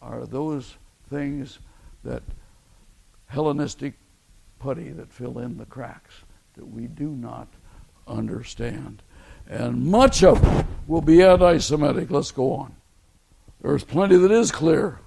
are 0.03 0.27
those 0.27 0.77
things 1.09 1.59
that 2.05 2.23
Hellenistic 3.27 3.95
putty 4.59 4.91
that 4.91 5.13
fill 5.13 5.39
in 5.39 5.57
the 5.57 5.67
cracks 5.67 6.15
that 6.55 6.67
we 6.67 6.87
do 6.87 7.09
not 7.09 7.49
understand. 8.09 9.03
And 9.49 9.87
much 9.87 10.25
of 10.25 10.43
it 10.45 10.67
will 10.87 11.01
be 11.01 11.23
anti 11.23 11.59
Semitic. 11.59 12.11
Let's 12.11 12.33
go 12.33 12.53
on. 12.53 12.75
There's 13.61 13.85
plenty 13.85 14.17
that 14.17 14.31
is 14.31 14.51
clear. 14.51 14.99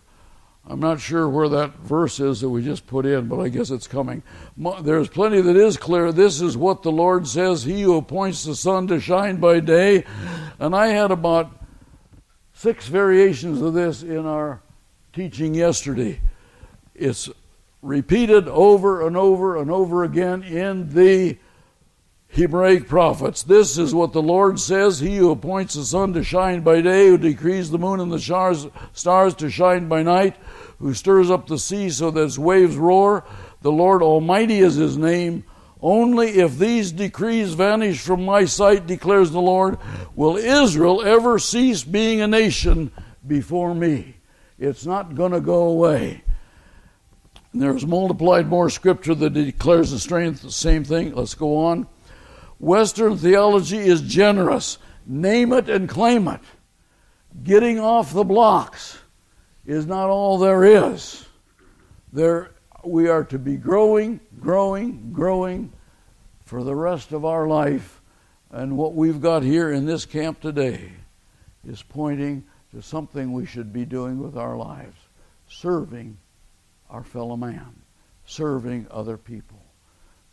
I'm 0.70 0.80
not 0.80 1.00
sure 1.00 1.28
where 1.28 1.50
that 1.50 1.80
verse 1.80 2.20
is 2.20 2.42
that 2.42 2.50
we 2.50 2.64
just 2.64 2.86
put 2.86 3.08
in, 3.08 3.28
but 3.28 3.40
I 3.40 3.50
guess 3.50 3.72
it's 3.72 3.88
coming. 3.88 4.22
There's 4.56 5.08
plenty 5.08 5.42
that 5.42 5.56
is 5.56 5.78
clear. 5.78 6.12
This 6.12 6.42
is 6.42 6.56
what 6.56 6.84
the 6.84 6.92
Lord 6.92 7.28
says 7.28 7.64
He 7.64 7.82
who 7.82 7.98
appoints 7.98 8.44
the 8.44 8.56
sun 8.56 8.86
to 8.88 9.00
shine 9.00 9.38
by 9.38 9.62
day. 9.62 10.04
And 10.60 10.76
I 10.76 10.88
had 10.88 11.10
about 11.10 11.52
six 12.54 12.88
variations 12.88 13.62
of 13.62 13.74
this 13.74 14.04
in 14.04 14.28
our 14.28 14.62
teaching 15.12 15.56
yesterday. 15.56 16.22
It's 16.94 17.30
repeated 17.82 18.48
over 18.48 19.08
and 19.08 19.18
over 19.18 19.58
and 19.58 19.72
over 19.72 20.04
again 20.04 20.44
in 20.44 20.94
the 20.94 21.38
Hebraic 22.30 22.88
prophets. 22.88 23.42
This 23.42 23.78
is 23.78 23.94
what 23.94 24.14
the 24.14 24.22
Lord 24.22 24.60
says 24.60 25.00
He 25.00 25.18
who 25.18 25.32
appoints 25.32 25.74
the 25.74 25.84
sun 25.84 26.14
to 26.14 26.24
shine 26.24 26.62
by 26.62 26.82
day, 26.82 27.08
who 27.08 27.18
decrees 27.18 27.72
the 27.72 27.80
moon 27.80 28.00
and 28.00 28.12
the 28.12 28.20
stars, 28.20 28.68
stars 28.94 29.34
to 29.36 29.50
shine 29.50 29.88
by 29.88 30.04
night, 30.04 30.36
who 30.78 30.94
stirs 30.94 31.32
up 31.32 31.48
the 31.48 31.58
sea 31.58 31.90
so 31.90 32.12
that 32.12 32.24
its 32.24 32.38
waves 32.38 32.78
roar. 32.78 33.26
The 33.62 33.72
Lord 33.72 34.04
Almighty 34.04 34.60
is 34.60 34.76
His 34.76 34.96
name. 34.96 35.44
Only 35.82 36.28
if 36.40 36.58
these 36.58 36.92
decrees 36.92 37.54
vanish 37.54 38.02
from 38.02 38.26
my 38.26 38.46
sight, 38.46 38.86
declares 38.86 39.32
the 39.32 39.42
Lord, 39.42 39.78
will 40.16 40.38
Israel 40.38 41.02
ever 41.02 41.40
cease 41.40 41.84
being 41.84 42.22
a 42.22 42.28
nation 42.28 42.92
before 43.26 43.74
me. 43.74 44.18
It's 44.60 44.86
not 44.86 45.16
going 45.16 45.32
to 45.32 45.40
go 45.40 45.64
away. 45.64 46.24
And 47.54 47.62
there's 47.62 47.86
multiplied 47.86 48.48
more 48.48 48.70
scripture 48.70 49.16
that 49.16 49.34
declares 49.34 49.92
the 49.92 50.00
strength, 50.00 50.42
the 50.42 50.52
same 50.52 50.84
thing. 50.84 51.16
Let's 51.16 51.34
go 51.34 51.58
on. 51.58 51.88
Western 52.60 53.18
theology 53.18 53.78
is 53.78 54.02
generous. 54.02 54.78
Name 55.06 55.54
it 55.54 55.70
and 55.70 55.88
claim 55.88 56.28
it. 56.28 56.42
Getting 57.44 57.80
off 57.80 58.14
the 58.14 58.24
blocks 58.24 59.00
is 59.66 59.86
not 59.86 60.10
all 60.10 60.38
there 60.38 60.64
is. 60.64 61.26
There, 62.12 62.52
we 62.84 63.08
are 63.08 63.24
to 63.26 63.40
be 63.40 63.56
growing, 63.56 64.20
growing, 64.40 65.12
growing 65.12 65.72
for 66.44 66.64
the 66.64 66.76
rest 66.76 67.12
of 67.12 67.24
our 67.24 67.48
life. 67.48 68.02
And 68.52 68.78
what 68.78 68.94
we've 68.94 69.22
got 69.22 69.44
here 69.44 69.72
in 69.72 69.86
this 69.86 70.06
camp 70.06 70.42
today 70.42 70.92
is 71.68 71.84
pointing 71.84 72.44
to 72.72 72.82
something 72.82 73.32
we 73.32 73.46
should 73.46 73.72
be 73.72 73.86
doing 73.86 74.20
with 74.20 74.38
our 74.38 74.58
lives 74.58 74.98
serving 75.52 76.16
our 76.90 77.04
fellow 77.04 77.36
man, 77.36 77.82
serving 78.26 78.88
other 78.92 79.18
people, 79.18 79.60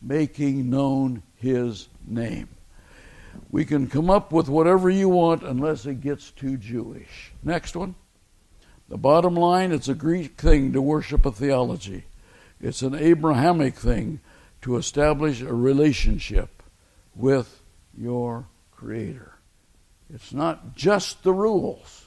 making 0.02 0.68
known 0.68 1.22
his 1.36 1.88
name. 2.06 2.48
We 3.50 3.64
can 3.64 3.88
come 3.88 4.10
up 4.10 4.32
with 4.32 4.48
whatever 4.48 4.88
you 4.90 5.08
want 5.08 5.42
unless 5.42 5.86
it 5.86 6.00
gets 6.00 6.30
too 6.30 6.56
Jewish. 6.56 7.32
Next 7.42 7.76
one. 7.76 7.94
The 8.88 8.96
bottom 8.96 9.34
line 9.34 9.72
it's 9.72 9.88
a 9.88 9.94
Greek 9.94 10.40
thing 10.40 10.72
to 10.72 10.80
worship 10.80 11.26
a 11.26 11.32
theology, 11.32 12.04
it's 12.60 12.82
an 12.82 12.94
Abrahamic 12.94 13.74
thing 13.74 14.20
to 14.62 14.76
establish 14.76 15.42
a 15.42 15.52
relationship 15.52 16.62
with 17.14 17.60
your 17.96 18.46
Creator. 18.70 19.32
It's 20.12 20.32
not 20.32 20.76
just 20.76 21.22
the 21.22 21.32
rules, 21.32 22.06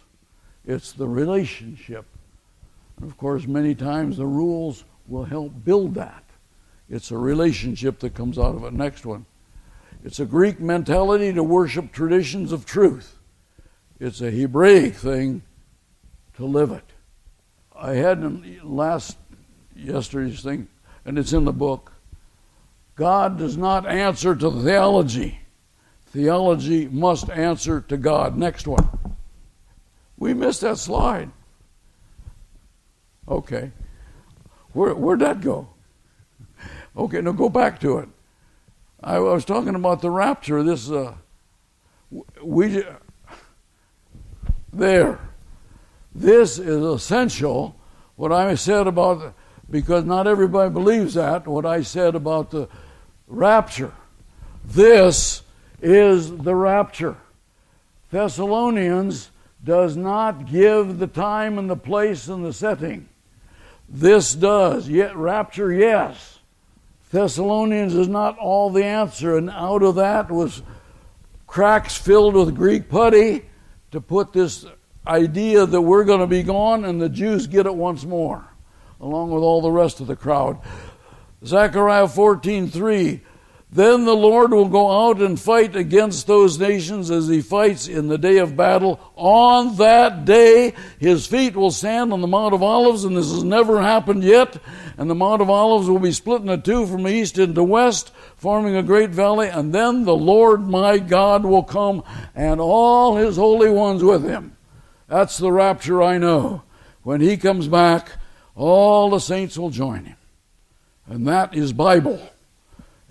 it's 0.65 0.93
the 0.93 1.07
relationship. 1.07 2.05
And 2.97 3.09
of 3.09 3.17
course, 3.17 3.45
many 3.45 3.75
times 3.75 4.17
the 4.17 4.25
rules 4.25 4.83
will 5.07 5.25
help 5.25 5.51
build 5.63 5.95
that. 5.95 6.23
It's 6.89 7.11
a 7.11 7.17
relationship 7.17 7.99
that 7.99 8.15
comes 8.15 8.39
out 8.39 8.55
of 8.55 8.63
it. 8.63 8.73
Next 8.73 9.05
one. 9.05 9.25
It's 10.03 10.19
a 10.19 10.25
Greek 10.25 10.59
mentality 10.59 11.31
to 11.33 11.43
worship 11.43 11.91
traditions 11.91 12.51
of 12.51 12.65
truth. 12.65 13.17
It's 13.99 14.21
a 14.21 14.31
Hebraic 14.31 14.95
thing 14.95 15.43
to 16.37 16.45
live 16.45 16.71
it. 16.71 16.85
I 17.75 17.93
had 17.93 18.19
in 18.19 18.59
last 18.63 19.17
yesterday's 19.75 20.41
thing, 20.41 20.67
and 21.05 21.19
it's 21.19 21.33
in 21.33 21.45
the 21.45 21.53
book. 21.53 21.91
God 22.95 23.37
does 23.37 23.55
not 23.55 23.85
answer 23.85 24.35
to 24.35 24.51
theology. 24.51 25.41
Theology 26.07 26.87
must 26.87 27.29
answer 27.29 27.81
to 27.81 27.97
God. 27.97 28.37
Next 28.37 28.67
one. 28.67 28.89
We 30.17 30.33
missed 30.33 30.61
that 30.61 30.77
slide. 30.77 31.29
Okay. 33.27 33.71
Where, 34.73 34.95
where'd 34.95 35.19
that 35.19 35.41
go? 35.41 35.69
Okay, 36.95 37.21
now 37.21 37.31
go 37.31 37.49
back 37.49 37.79
to 37.81 37.99
it. 37.99 38.09
I 39.01 39.19
was 39.19 39.45
talking 39.45 39.75
about 39.75 40.01
the 40.01 40.11
rapture. 40.11 40.63
This, 40.63 40.91
uh, 40.91 41.13
we, 42.43 42.83
there. 44.73 45.19
This 46.13 46.59
is 46.59 46.83
essential. 46.83 47.75
What 48.15 48.31
I 48.31 48.55
said 48.55 48.87
about, 48.87 49.33
because 49.69 50.03
not 50.03 50.27
everybody 50.27 50.69
believes 50.69 51.13
that, 51.13 51.47
what 51.47 51.65
I 51.65 51.81
said 51.81 52.15
about 52.15 52.51
the 52.51 52.67
rapture. 53.27 53.93
This 54.65 55.43
is 55.81 56.35
the 56.35 56.55
rapture. 56.55 57.15
Thessalonians 58.11 59.31
does 59.63 59.95
not 59.95 60.49
give 60.49 60.99
the 60.99 61.07
time 61.07 61.57
and 61.57 61.69
the 61.69 61.75
place 61.75 62.27
and 62.27 62.43
the 62.43 62.53
setting. 62.53 63.07
This 63.87 64.33
does. 64.33 64.89
Yet 64.89 65.15
rapture, 65.15 65.71
yes. 65.71 66.38
Thessalonians 67.11 67.95
is 67.95 68.07
not 68.07 68.37
all 68.37 68.69
the 68.69 68.83
answer, 68.83 69.35
and 69.35 69.49
out 69.49 69.81
of 69.81 69.95
that 69.95 70.29
was 70.29 70.61
cracks 71.47 71.97
filled 71.97 72.35
with 72.35 72.55
Greek 72.55 72.87
putty 72.87 73.45
to 73.91 73.99
put 73.99 74.31
this 74.31 74.65
idea 75.07 75.65
that 75.65 75.81
we're 75.81 76.03
going 76.03 76.19
to 76.19 76.27
be 76.27 76.43
gone, 76.43 76.85
and 76.85 77.01
the 77.01 77.09
Jews 77.09 77.47
get 77.47 77.65
it 77.65 77.73
once 77.73 78.05
more, 78.05 78.45
along 79.01 79.31
with 79.31 79.41
all 79.41 79.61
the 79.61 79.71
rest 79.71 79.99
of 79.99 80.07
the 80.07 80.15
crowd. 80.15 80.59
Zechariah 81.43 82.05
14:3 82.05 83.21
then 83.71 84.05
the 84.05 84.15
Lord 84.15 84.51
will 84.51 84.67
go 84.67 85.09
out 85.09 85.21
and 85.21 85.39
fight 85.39 85.75
against 85.75 86.25
those 86.25 86.57
nations 86.57 87.11
as 87.11 87.27
he 87.27 87.39
fights 87.39 87.87
in 87.87 88.07
the 88.07 88.17
day 88.17 88.37
of 88.37 88.57
battle. 88.57 88.99
On 89.15 89.75
that 89.75 90.25
day, 90.25 90.73
his 90.97 91.27
feet 91.27 91.55
will 91.55 91.69
stand 91.69 92.11
on 92.11 92.21
the 92.21 92.27
Mount 92.27 92.55
of 92.55 92.63
Olives, 92.63 93.03
and 93.03 93.15
this 93.15 93.31
has 93.31 93.43
never 93.43 93.79
happened 93.79 94.23
yet. 94.23 94.57
And 94.97 95.07
the 95.07 95.15
Mount 95.15 95.43
of 95.43 95.51
Olives 95.51 95.87
will 95.87 95.99
be 95.99 96.11
split 96.11 96.41
into 96.41 96.57
two 96.57 96.87
from 96.87 97.07
east 97.07 97.37
into 97.37 97.63
west, 97.63 98.11
forming 98.37 98.75
a 98.75 98.81
great 98.81 99.11
valley. 99.11 99.49
And 99.49 99.71
then 99.71 100.03
the 100.03 100.15
Lord 100.15 100.67
my 100.67 100.97
God 100.97 101.45
will 101.45 101.63
come, 101.63 102.03
and 102.33 102.59
all 102.59 103.17
his 103.17 103.35
holy 103.35 103.69
ones 103.69 104.03
with 104.03 104.23
him. 104.23 104.57
That's 105.07 105.37
the 105.37 105.51
rapture 105.51 106.01
I 106.01 106.17
know. 106.17 106.63
When 107.03 107.21
he 107.21 107.37
comes 107.37 107.67
back, 107.67 108.13
all 108.55 109.11
the 109.11 109.19
saints 109.19 109.59
will 109.59 109.69
join 109.69 110.05
him. 110.05 110.17
And 111.05 111.27
that 111.27 111.53
is 111.53 111.71
Bible. 111.71 112.19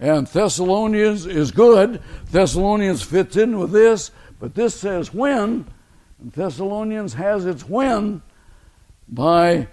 And 0.01 0.26
Thessalonians 0.26 1.26
is 1.26 1.51
good. 1.51 2.01
Thessalonians 2.30 3.03
fits 3.03 3.36
in 3.36 3.59
with 3.59 3.72
this, 3.72 4.11
but 4.38 4.55
this 4.55 4.74
says 4.74 5.12
when, 5.12 5.66
and 6.20 6.32
Thessalonians 6.32 7.14
has 7.14 7.44
its 7.44 7.68
when 7.68 8.22
by 9.09 9.68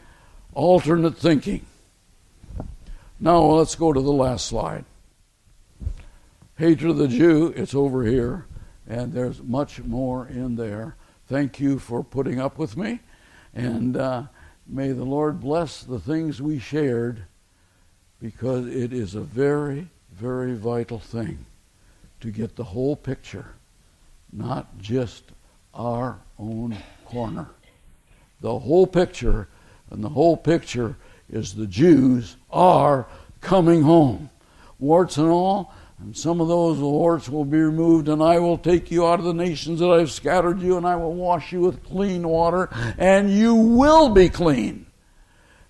alternate 0.53 1.17
thinking. 1.17 1.65
Now 3.19 3.41
let's 3.41 3.76
go 3.76 3.93
to 3.93 4.01
the 4.01 4.11
last 4.11 4.47
slide. 4.47 4.86
Hatred 6.57 6.91
of 6.91 6.97
the 6.97 7.07
Jew, 7.07 7.53
it's 7.55 7.76
over 7.76 8.03
here, 8.03 8.45
and 8.88 9.13
there's 9.13 9.43
much 9.43 9.84
more 9.84 10.28
in 10.28 10.55
there. 10.55 10.95
Thank 11.28 11.59
you 11.59 11.80
for 11.80 12.03
putting 12.03 12.39
up 12.39 12.57
with 12.57 12.78
me, 12.78 12.99
and 13.53 13.97
uh, 13.97 14.23
may 14.65 14.91
the 14.91 15.03
Lord 15.03 15.39
bless 15.39 15.84
the 15.84 15.99
things 15.99 16.41
we 16.41 16.59
shared 16.59 17.23
because 18.21 18.67
it 18.67 18.93
is 18.93 19.15
a 19.15 19.21
very 19.21 19.89
very 20.18 20.55
vital 20.55 20.99
thing 20.99 21.45
to 22.22 22.32
get 22.32 22.55
the 22.55 22.63
whole 22.63 22.95
picture, 22.95 23.55
not 24.32 24.78
just 24.80 25.24
our 25.74 26.20
own 26.39 26.78
corner. 27.05 27.47
The 28.41 28.59
whole 28.59 28.88
picture, 28.88 29.47
and 29.89 30.03
the 30.03 30.09
whole 30.09 30.38
picture 30.38 30.95
is 31.30 31.55
the 31.55 31.68
Jews 31.68 32.38
are 32.49 33.07
coming 33.41 33.82
home. 33.84 34.30
warts 34.80 35.18
and 35.18 35.30
all. 35.30 35.74
And 35.99 36.16
some 36.16 36.41
of 36.41 36.49
those 36.49 36.78
warts 36.78 37.30
will 37.30 37.45
be 37.45 37.57
removed, 37.57 38.09
and 38.09 38.22
I 38.22 38.38
will 38.39 38.57
take 38.57 38.91
you 38.91 39.07
out 39.07 39.20
of 39.20 39.26
the 39.26 39.34
nations 39.34 39.80
that 39.80 39.89
I've 39.89 40.11
scattered 40.11 40.61
you, 40.61 40.76
and 40.76 40.86
I 40.86 40.97
will 40.97 41.13
wash 41.13 41.53
you 41.53 41.61
with 41.61 41.86
clean 41.86 42.28
water, 42.28 42.70
and 42.97 43.32
you 43.32 43.55
will 43.55 44.09
be 44.09 44.28
clean. 44.28 44.88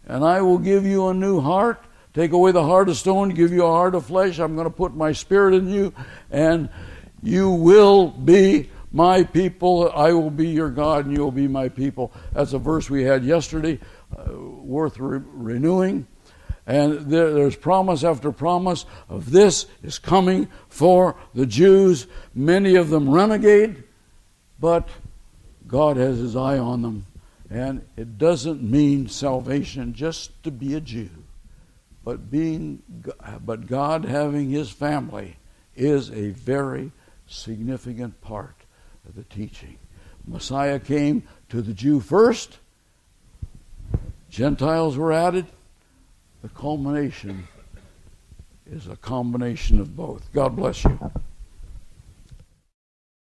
And 0.07 0.23
I 0.23 0.41
will 0.41 0.57
give 0.57 0.83
you 0.83 1.07
a 1.07 1.13
new 1.13 1.41
heart, 1.41 1.84
take 2.15 2.31
away 2.31 2.51
the 2.51 2.63
heart 2.63 2.89
of 2.89 2.97
stone, 2.97 3.29
give 3.29 3.51
you 3.51 3.63
a 3.63 3.69
heart 3.69 3.93
of 3.93 4.05
flesh. 4.05 4.39
I'm 4.39 4.55
going 4.55 4.65
to 4.65 4.73
put 4.73 4.95
my 4.95 5.11
spirit 5.11 5.53
in 5.53 5.67
you, 5.67 5.93
and 6.31 6.69
you 7.21 7.51
will 7.51 8.07
be 8.07 8.69
my 8.91 9.23
people. 9.23 9.91
I 9.93 10.13
will 10.13 10.31
be 10.31 10.47
your 10.47 10.69
God, 10.69 11.05
and 11.05 11.15
you 11.15 11.21
will 11.21 11.31
be 11.31 11.47
my 11.47 11.69
people. 11.69 12.11
That's 12.33 12.53
a 12.53 12.59
verse 12.59 12.89
we 12.89 13.03
had 13.03 13.23
yesterday, 13.23 13.79
uh, 14.17 14.33
worth 14.33 14.97
re- 14.97 15.21
renewing. 15.33 16.07
And 16.65 17.01
there, 17.11 17.31
there's 17.33 17.55
promise 17.55 18.03
after 18.03 18.31
promise 18.31 18.85
of 19.09 19.29
this 19.29 19.67
is 19.83 19.99
coming 19.99 20.47
for 20.69 21.15
the 21.35 21.45
Jews. 21.45 22.07
Many 22.33 22.75
of 22.75 22.89
them 22.89 23.09
renegade, 23.09 23.83
but 24.59 24.87
God 25.67 25.97
has 25.97 26.17
his 26.17 26.35
eye 26.35 26.57
on 26.57 26.81
them. 26.81 27.05
And 27.49 27.85
it 27.95 28.17
doesn't 28.17 28.63
mean 28.63 29.07
salvation 29.07 29.93
just 29.93 30.41
to 30.43 30.49
be 30.49 30.73
a 30.73 30.81
Jew, 30.81 31.09
but 32.05 32.31
being 32.31 32.81
but 33.43 33.67
God 33.67 34.05
having 34.05 34.51
his 34.51 34.69
family 34.69 35.35
is 35.75 36.09
a 36.11 36.29
very 36.29 36.91
significant 37.27 38.21
part 38.21 38.55
of 39.09 39.15
the 39.15 39.23
teaching. 39.23 39.77
Messiah 40.25 40.79
came 40.79 41.23
to 41.49 41.61
the 41.61 41.73
Jew 41.73 41.99
first. 41.99 42.59
Gentiles 44.29 44.97
were 44.97 45.11
added 45.11 45.47
the 46.41 46.49
culmination 46.49 47.47
is 48.67 48.87
a 48.87 48.95
combination 48.95 49.79
of 49.79 49.95
both. 49.95 50.31
God 50.31 50.55
bless 50.55 50.83
you. 50.83 51.11